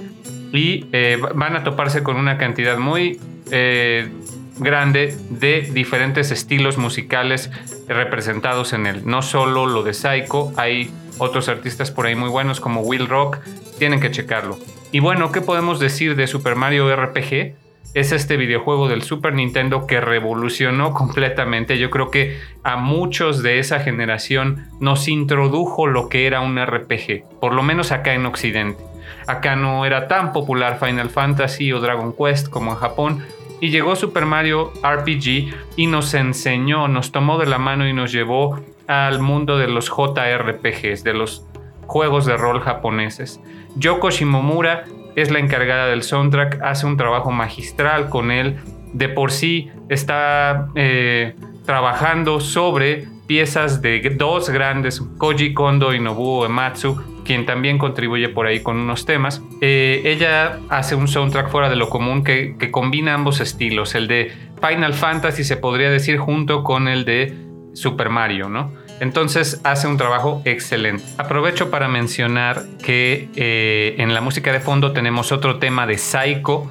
[0.54, 3.20] y eh, van a toparse con una cantidad muy
[3.52, 4.10] eh,
[4.58, 7.52] grande de diferentes estilos musicales
[7.88, 9.02] representados en él.
[9.06, 13.40] No solo lo de Psycho, hay otros artistas por ahí muy buenos como Will Rock,
[13.78, 14.58] tienen que checarlo.
[14.92, 17.56] Y bueno, ¿qué podemos decir de Super Mario RPG?
[17.94, 21.78] Es este videojuego del Super Nintendo que revolucionó completamente.
[21.78, 27.24] Yo creo que a muchos de esa generación nos introdujo lo que era un RPG,
[27.40, 28.84] por lo menos acá en Occidente.
[29.28, 33.24] Acá no era tan popular Final Fantasy o Dragon Quest como en Japón,
[33.62, 38.12] y llegó Super Mario RPG y nos enseñó, nos tomó de la mano y nos
[38.12, 41.46] llevó al mundo de los JRPGs, de los
[41.88, 43.40] juegos de rol japoneses.
[43.76, 44.86] Yoko Shimomura
[45.16, 48.58] es la encargada del soundtrack, hace un trabajo magistral con él.
[48.94, 51.36] De por sí está eh,
[51.66, 58.48] trabajando sobre piezas de dos grandes, Koji Kondo y Nobuo Ematsu, quien también contribuye por
[58.48, 59.42] ahí con unos temas.
[59.60, 64.32] Eh, ella hace un soundtrack fuera de lo común que, combina ambos estilos, el de
[64.66, 67.34] Final Fantasy se podría decir junto con el de
[67.74, 68.72] Super Mario, ¿no?
[69.02, 71.04] Entonces hace un trabajo excelente.
[71.18, 76.70] Aprovecho para mencionar que eh, en la música de fondo tenemos otro tema de Psycho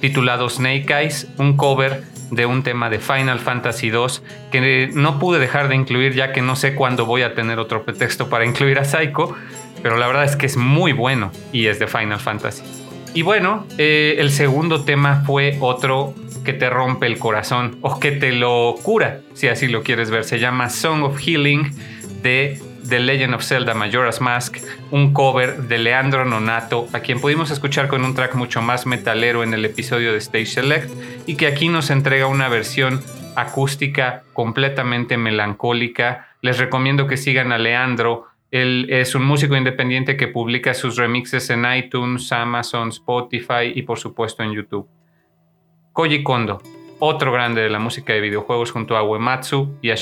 [0.00, 4.06] titulado Snake Eyes, un cover de un tema de Final Fantasy II
[4.50, 7.84] que no pude dejar de incluir ya que no sé cuándo voy a tener otro
[7.84, 9.34] pretexto para incluir a Psycho,
[9.86, 12.64] pero la verdad es que es muy bueno y es de Final Fantasy.
[13.14, 16.12] Y bueno, eh, el segundo tema fue otro
[16.44, 20.24] que te rompe el corazón o que te lo cura, si así lo quieres ver.
[20.24, 21.70] Se llama Song of Healing
[22.20, 24.56] de The Legend of Zelda Majora's Mask,
[24.90, 29.44] un cover de Leandro Nonato, a quien pudimos escuchar con un track mucho más metalero
[29.44, 30.90] en el episodio de Stage Select
[31.28, 33.04] y que aquí nos entrega una versión
[33.36, 36.30] acústica completamente melancólica.
[36.42, 38.26] Les recomiendo que sigan a Leandro.
[38.62, 43.98] Él es un músico independiente que publica sus remixes en iTunes, Amazon, Spotify y por
[43.98, 44.88] supuesto en YouTube.
[45.92, 46.62] Koji Kondo,
[46.98, 49.94] otro grande de la música de videojuegos junto a Uematsu y a.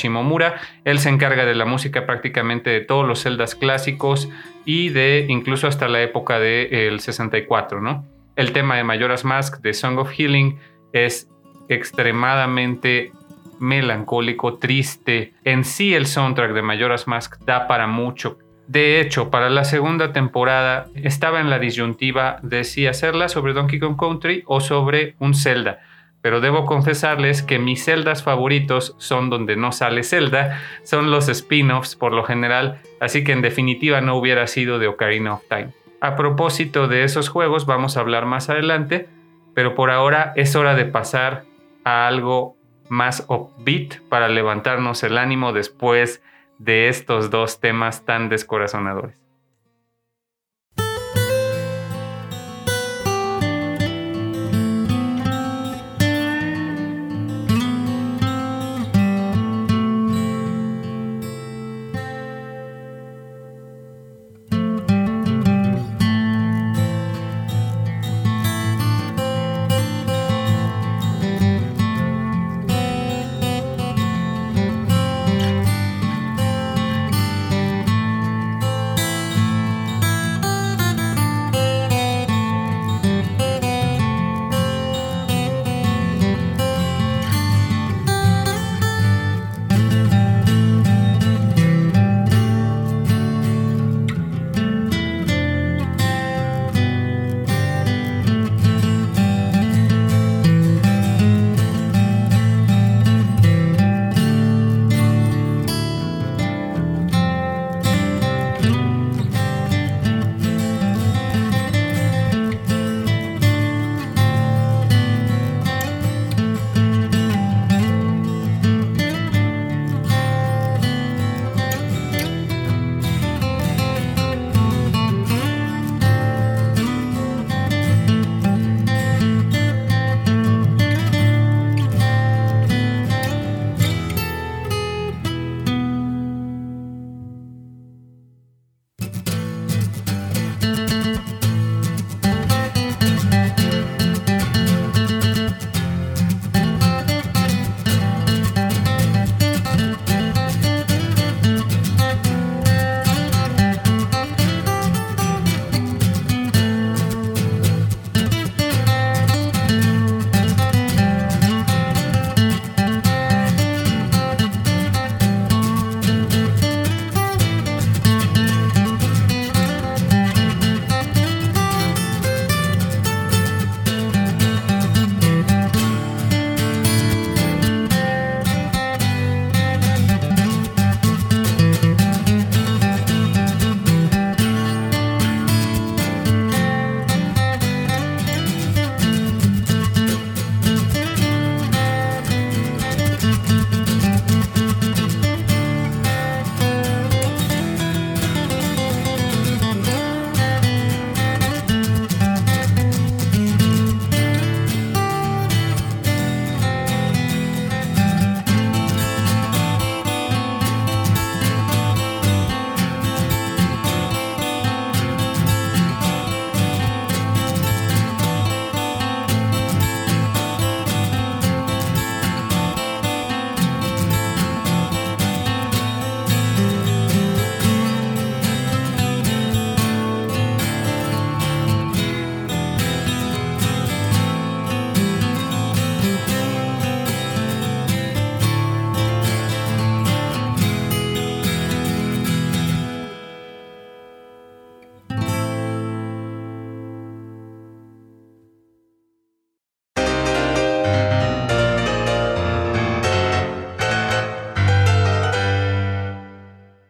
[0.85, 4.29] Él se encarga de la música prácticamente de todos los celdas clásicos
[4.65, 8.07] y de incluso hasta la época del 64, ¿no?
[8.37, 10.61] El tema de Majora's Mask de Song of Healing
[10.93, 11.29] es
[11.69, 13.11] extremadamente
[13.59, 15.33] melancólico, triste.
[15.43, 18.39] En sí el soundtrack de Majora's Mask da para mucho.
[18.67, 23.79] De hecho, para la segunda temporada estaba en la disyuntiva de si hacerla sobre Donkey
[23.79, 25.81] Kong Country o sobre un Zelda.
[26.23, 31.97] Pero debo confesarles que mis Zeldas favoritos son donde no sale Zelda, son los spin-offs
[31.97, 35.69] por lo general, así que en definitiva no hubiera sido de Ocarina of Time.
[36.01, 39.09] A propósito de esos juegos vamos a hablar más adelante,
[39.55, 41.45] pero por ahora es hora de pasar
[41.85, 42.57] a algo
[42.89, 46.34] más upbeat para levantarnos el ánimo después de
[46.89, 49.24] estos dos temas tan descorazonadores.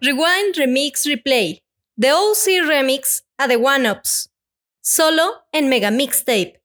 [0.04, 1.60] Rewind, Remix, Replay.
[1.96, 4.28] The OC Remix a The One Ups.
[4.82, 6.56] Solo en Mega Mixtape.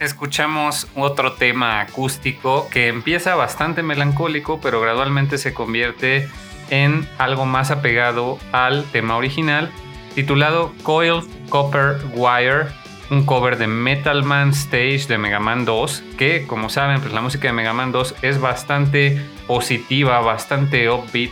[0.00, 6.28] Escuchamos otro tema acústico que empieza bastante melancólico, pero gradualmente se convierte
[6.70, 9.70] en algo más apegado al tema original,
[10.14, 12.66] titulado Coiled Copper Wire,
[13.10, 17.22] un cover de Metal Man Stage de Mega Man 2, que como saben, pues la
[17.22, 21.30] música de Mega Man 2 es bastante positiva, bastante upbeat,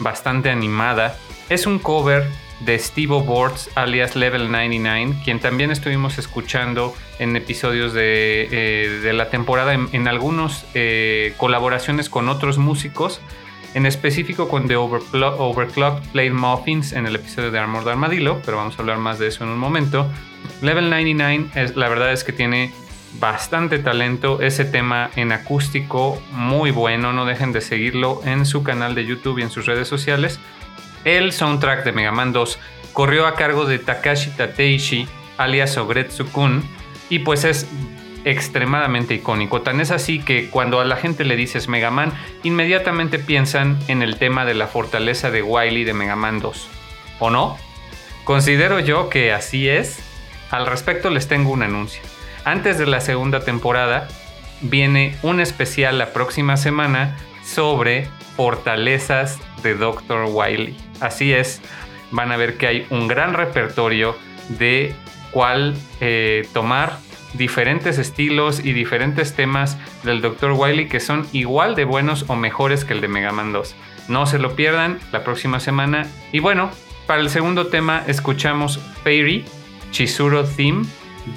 [0.00, 1.16] bastante animada.
[1.48, 2.28] Es un cover
[2.60, 9.30] de Steve Boards alias Level 99, quien también estuvimos escuchando en episodios de, eh, la
[9.30, 13.20] temporada en, algunas eh, colaboraciones con otros músicos,
[13.74, 18.78] en específico con The Overclocked Played Muffins en el episodio de Armored Armadillo, pero vamos
[18.78, 20.08] a hablar más de eso en un momento.
[20.62, 22.72] Level 99 es, la verdad es que tiene
[23.18, 28.94] bastante talento, ese tema en acústico muy bueno, no dejen de seguirlo en su canal
[28.94, 30.40] de YouTube y en sus redes sociales.
[31.04, 32.58] El soundtrack de Mega Man 2
[32.92, 35.06] corrió a cargo de Takashi Tateishi,
[35.36, 36.62] alias Ogretsu-kun,
[37.10, 37.66] y pues es
[38.24, 39.60] extremadamente icónico.
[39.62, 42.12] Tan es así que cuando a la gente le dices Mega Man,
[42.42, 46.68] inmediatamente piensan en el tema de la fortaleza de Wily de Mega Man 2.
[47.20, 47.58] ¿O no?
[48.24, 49.98] Considero yo que así es.
[50.50, 52.00] Al respecto les tengo un anuncio.
[52.44, 54.08] Antes de la segunda temporada
[54.62, 60.26] viene un especial la próxima semana sobre fortalezas de Dr.
[60.30, 60.83] Wily.
[61.00, 61.60] Así es,
[62.10, 64.16] van a ver que hay un gran repertorio
[64.48, 64.94] de
[65.30, 66.98] cuál eh, tomar
[67.34, 70.52] diferentes estilos y diferentes temas del Dr.
[70.52, 73.74] Wily que son igual de buenos o mejores que el de Mega Man 2.
[74.08, 76.06] No se lo pierdan la próxima semana.
[76.32, 76.70] Y bueno,
[77.06, 79.44] para el segundo tema escuchamos Fairy,
[79.90, 80.86] Chizuru Theme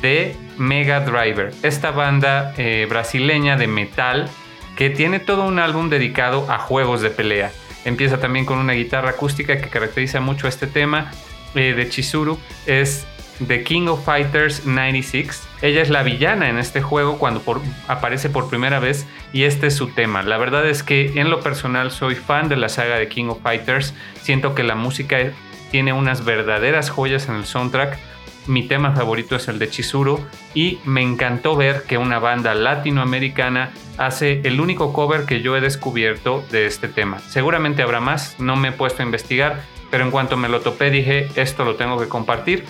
[0.01, 4.29] de Mega Driver, esta banda eh, brasileña de metal
[4.75, 7.51] que tiene todo un álbum dedicado a juegos de pelea.
[7.88, 11.09] Empieza también con una guitarra acústica que caracteriza mucho este tema
[11.55, 12.38] eh, de Chizuru.
[12.65, 13.07] Es
[13.47, 15.47] The King of Fighters 96.
[15.61, 17.41] Ella es la villana en este juego cuando
[17.88, 20.22] aparece por primera vez y este es su tema.
[20.22, 23.41] La verdad es que en lo personal soy fan de la saga de King of
[23.41, 23.93] Fighters.
[24.22, 25.19] Siento que la música
[25.72, 27.97] tiene unas verdaderas joyas en el soundtrack.
[28.48, 33.72] Mi tema favorito es el de Chizuru y me encantó ver que una banda latinoamericana
[33.98, 37.19] hace el único cover que yo he descubierto de este tema.
[37.19, 39.61] Seguramente habrá más, no me he puesto a investigar,
[39.91, 42.64] pero en cuanto me lo topé dije, esto lo tengo que compartir.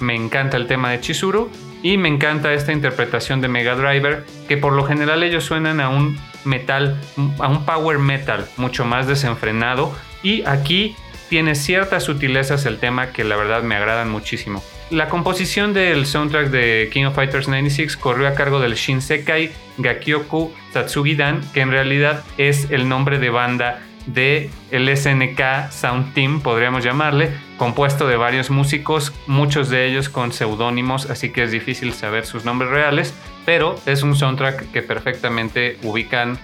[0.00, 1.50] Me encanta el tema de Chizuru
[1.82, 5.90] y me encanta esta interpretación de Mega Driver, que por lo general ellos suenan a
[5.90, 6.98] un metal,
[7.38, 10.96] a un power metal mucho más desenfrenado y aquí
[11.28, 14.62] tiene ciertas sutilezas el tema que la verdad me agradan muchísimo.
[14.90, 20.50] La composición del soundtrack de King of Fighters 96 corrió a cargo del Shinsekai Gakyoku
[20.72, 26.84] Tatsugidan, que en realidad es el nombre de banda de el SNK Sound Team, podríamos
[26.84, 32.24] llamarle, compuesto de varios músicos, muchos de ellos con seudónimos, así que es difícil saber
[32.24, 33.12] sus nombres reales,
[33.44, 36.38] pero es un soundtrack que perfectamente ubican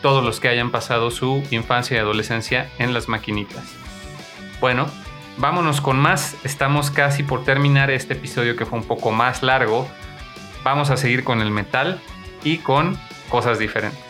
[0.00, 3.74] todos los que hayan pasado su infancia y adolescencia en las maquinitas.
[4.62, 4.86] Bueno,
[5.38, 6.36] vámonos con más.
[6.44, 9.86] Estamos casi por terminar este episodio que fue un poco más largo.
[10.64, 12.00] Vamos a seguir con el metal
[12.42, 12.98] y con
[13.28, 14.05] cosas diferentes.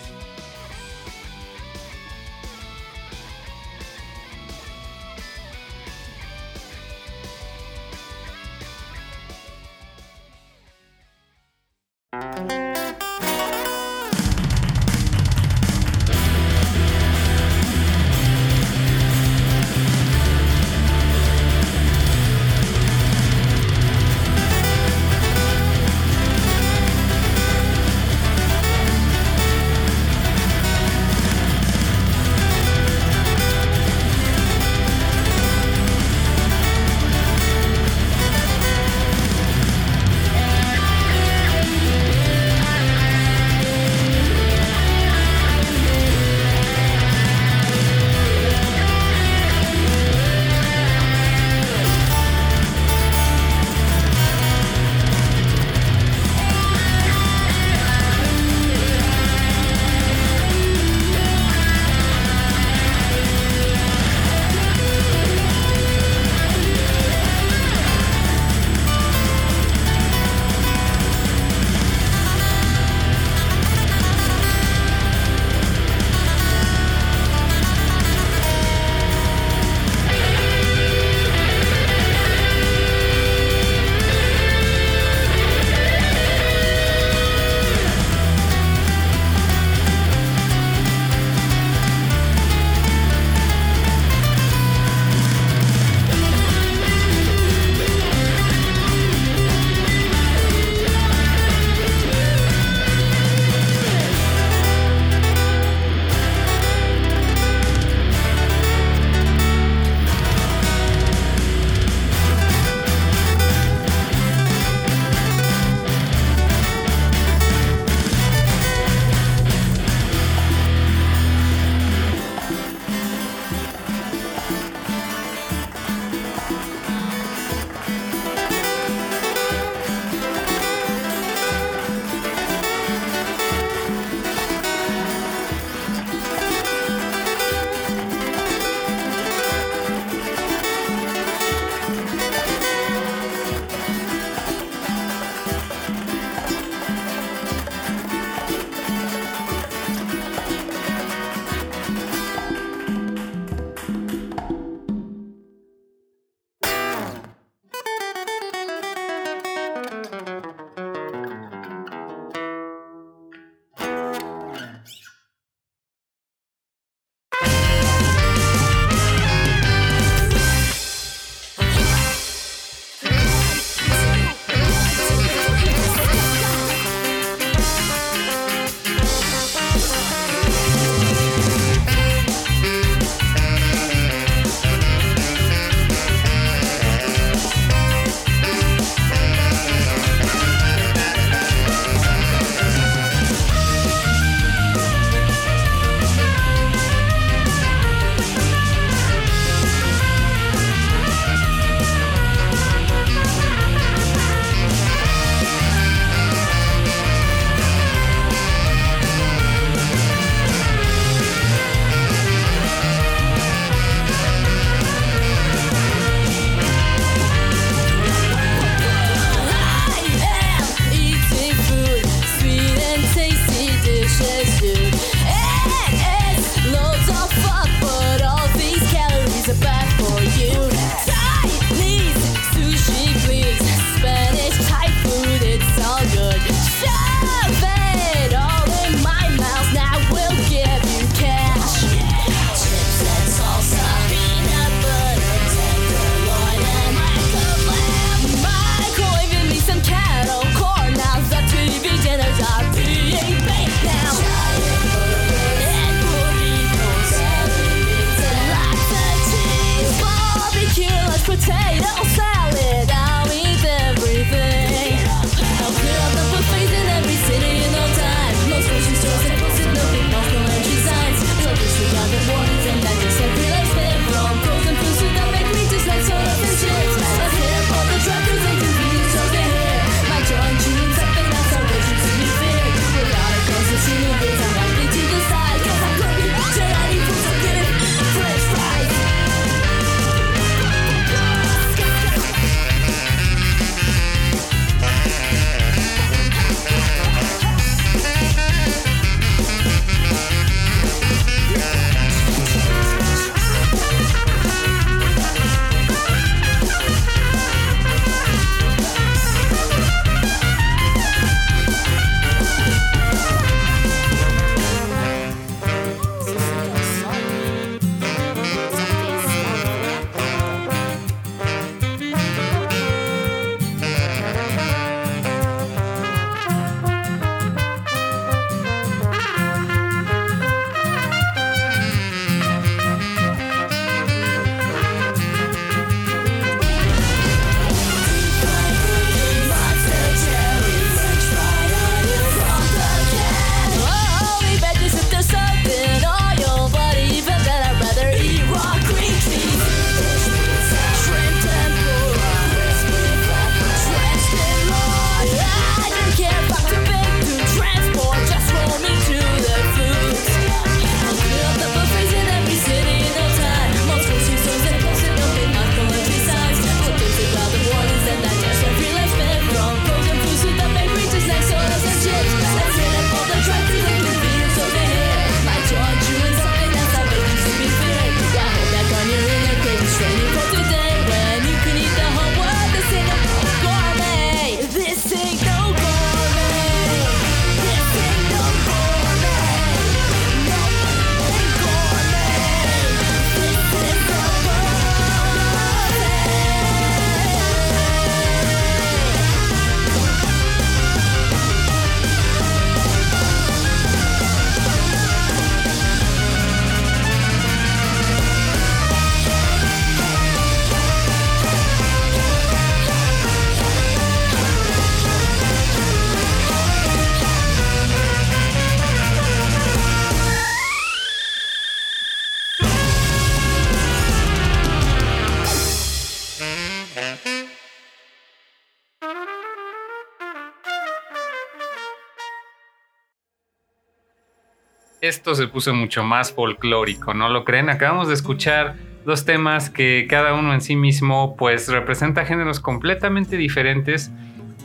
[435.09, 437.69] Esto se puso mucho más folclórico, ¿no lo creen?
[437.69, 438.75] Acabamos de escuchar
[439.05, 444.11] dos temas que cada uno en sí mismo pues representa géneros completamente diferentes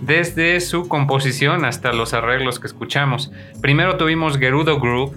[0.01, 3.31] desde su composición hasta los arreglos que escuchamos.
[3.61, 5.15] Primero tuvimos Gerudo Group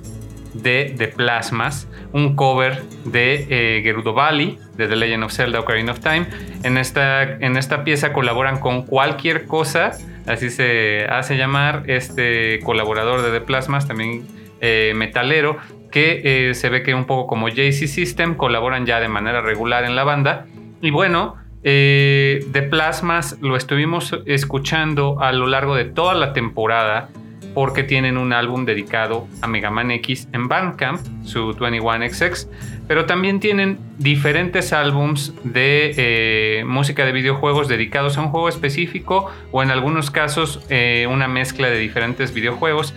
[0.52, 5.92] de The Plasmas, un cover de eh, Gerudo Valley de The Legend of Zelda Ocarina
[5.92, 6.26] of Time.
[6.62, 9.92] En esta, en esta pieza colaboran con cualquier cosa,
[10.26, 14.26] así se hace llamar este colaborador de The Plasmas, también
[14.66, 15.58] eh, metalero,
[15.92, 19.84] que eh, se ve que un poco como JC System colaboran ya de manera regular
[19.84, 20.46] en la banda.
[20.80, 27.10] Y bueno, eh, The Plasmas lo estuvimos escuchando a lo largo de toda la temporada
[27.52, 32.48] porque tienen un álbum dedicado a Mega Man X en Bandcamp, su 21XX,
[32.88, 39.62] pero también tienen diferentes álbums de música de videojuegos dedicados a un juego específico o
[39.62, 40.66] en algunos casos
[41.08, 42.94] una mezcla de diferentes videojuegos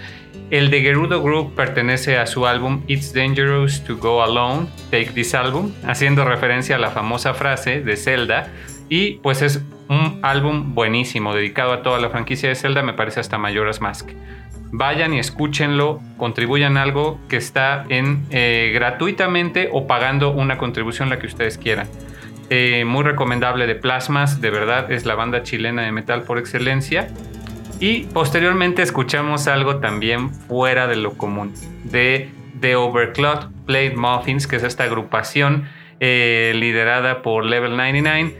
[0.49, 5.35] el de Gerudo Group pertenece a su álbum It's Dangerous to Go Alone, Take This
[5.35, 8.47] Album, haciendo referencia a la famosa frase de Zelda.
[8.89, 13.19] Y pues es un álbum buenísimo, dedicado a toda la franquicia de Zelda, me parece
[13.19, 14.09] hasta Majora's Mask.
[14.71, 21.19] Vayan y escúchenlo, contribuyan algo que está en eh, gratuitamente o pagando una contribución la
[21.19, 21.87] que ustedes quieran.
[22.49, 27.09] Eh, muy recomendable de Plasmas, de verdad es la banda chilena de metal por excelencia.
[27.79, 34.55] Y posteriormente escuchamos algo también fuera de lo común, de The Overclock Played Muffins, que
[34.55, 35.65] es esta agrupación
[35.99, 38.35] eh, liderada por Level 99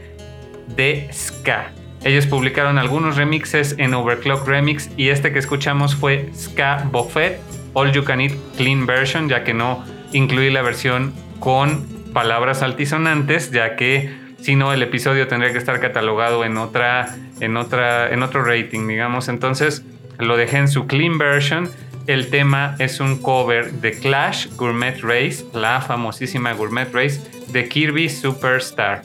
[0.74, 1.70] de Ska.
[2.04, 7.40] Ellos publicaron algunos remixes en Overclock Remix y este que escuchamos fue Ska Buffet
[7.74, 13.50] All You Can Eat Clean Version, ya que no incluí la versión con palabras altisonantes,
[13.50, 18.22] ya que si no el episodio tendría que estar catalogado en otra en otra en
[18.22, 19.28] otro rating digamos.
[19.28, 19.84] Entonces
[20.18, 21.70] lo dejé en su clean version.
[22.06, 27.20] El tema es un cover de Clash Gourmet Race la famosísima Gourmet Race
[27.52, 29.02] de Kirby Superstar.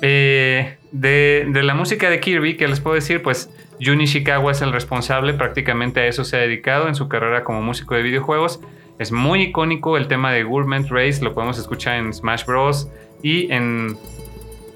[0.00, 3.50] Eh, de, de, la música de Kirby que les puedo decir pues
[3.84, 7.60] Jun Ishikawa es el responsable prácticamente a eso se ha dedicado en su carrera como
[7.62, 8.60] músico de videojuegos.
[8.98, 12.88] Es muy icónico el tema de Gourmet Race lo podemos escuchar en Smash Bros.
[13.22, 13.96] y en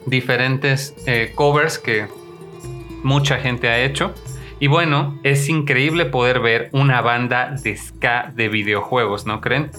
[0.07, 2.07] diferentes eh, covers que
[3.03, 4.15] mucha gente ha hecho.
[4.61, 9.71] Y bueno, es increíble poder ver una banda de ska de videojuegos, ¿no creen?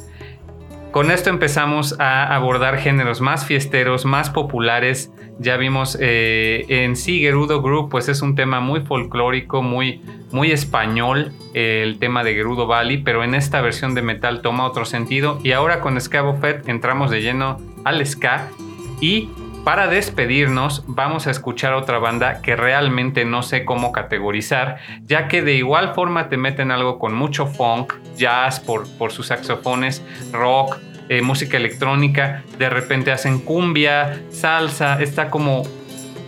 [0.94, 5.12] Con esto empezamos a abordar géneros más fiesteros, más populares.
[5.40, 10.52] Ya vimos eh, en sí Gerudo Group, pues es un tema muy folclórico, muy, muy
[10.52, 15.40] español, el tema de Gerudo Valley, pero en esta versión de metal toma otro sentido.
[15.44, 18.50] Y ahora con Ska Fett entramos de lleno al ska
[19.02, 19.30] y
[19.64, 25.42] para despedirnos, vamos a escuchar otra banda que realmente no sé cómo categorizar, ya que
[25.42, 30.04] de igual forma te meten algo con mucho funk, jazz por, por sus saxofones,
[30.34, 30.78] rock,
[31.10, 35.64] eh, música electrónica, de repente hacen cumbia, salsa, está como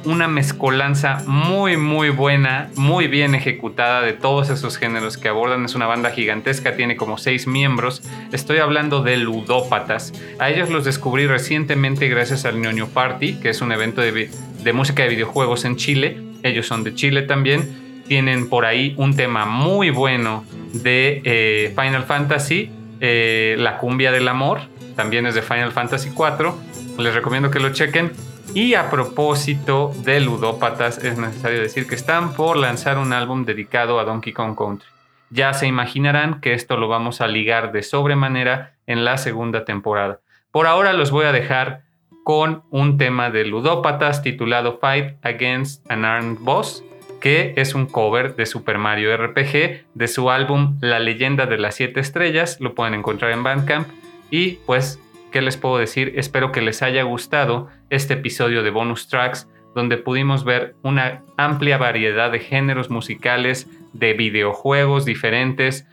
[0.05, 5.65] una mezcolanza muy muy buena, muy bien ejecutada de todos esos géneros que abordan.
[5.65, 8.01] Es una banda gigantesca, tiene como seis miembros.
[8.31, 10.13] Estoy hablando de Ludópatas.
[10.39, 14.29] A ellos los descubrí recientemente gracias al Ñoño Party, que es un evento de,
[14.73, 16.17] música de videojuegos en Chile.
[16.43, 18.03] Ellos son de Chile también.
[18.07, 22.69] Tienen por ahí un tema muy bueno de eh, Final Fantasy,
[23.01, 24.61] eh, La cumbia del amor.
[24.95, 26.57] También es de Final Fantasy 4.
[26.99, 28.11] Les recomiendo que lo chequen.
[28.53, 33.99] Y a propósito de ludópatas, es necesario decir que están por lanzar un álbum dedicado
[33.99, 34.87] a Donkey Kong Country.
[35.29, 40.19] Ya se imaginarán que esto lo vamos a ligar de sobremanera en la segunda temporada.
[40.51, 41.81] Por ahora los voy a dejar
[42.23, 46.83] con un tema de ludópatas titulado Fight Against an Armed Boss,
[47.19, 51.75] que es un cover de Super Mario RPG de su álbum La leyenda de las
[51.75, 53.87] siete estrellas, lo pueden encontrar en Bandcamp
[54.31, 54.99] y pues
[55.35, 56.13] ¿qué les puedo decir?
[56.15, 61.77] Espero que les haya gustado este episodio de Bonus Tracks, donde pudimos ver una amplia
[61.77, 65.85] variedad de géneros musicales, de videojuegos diferentes.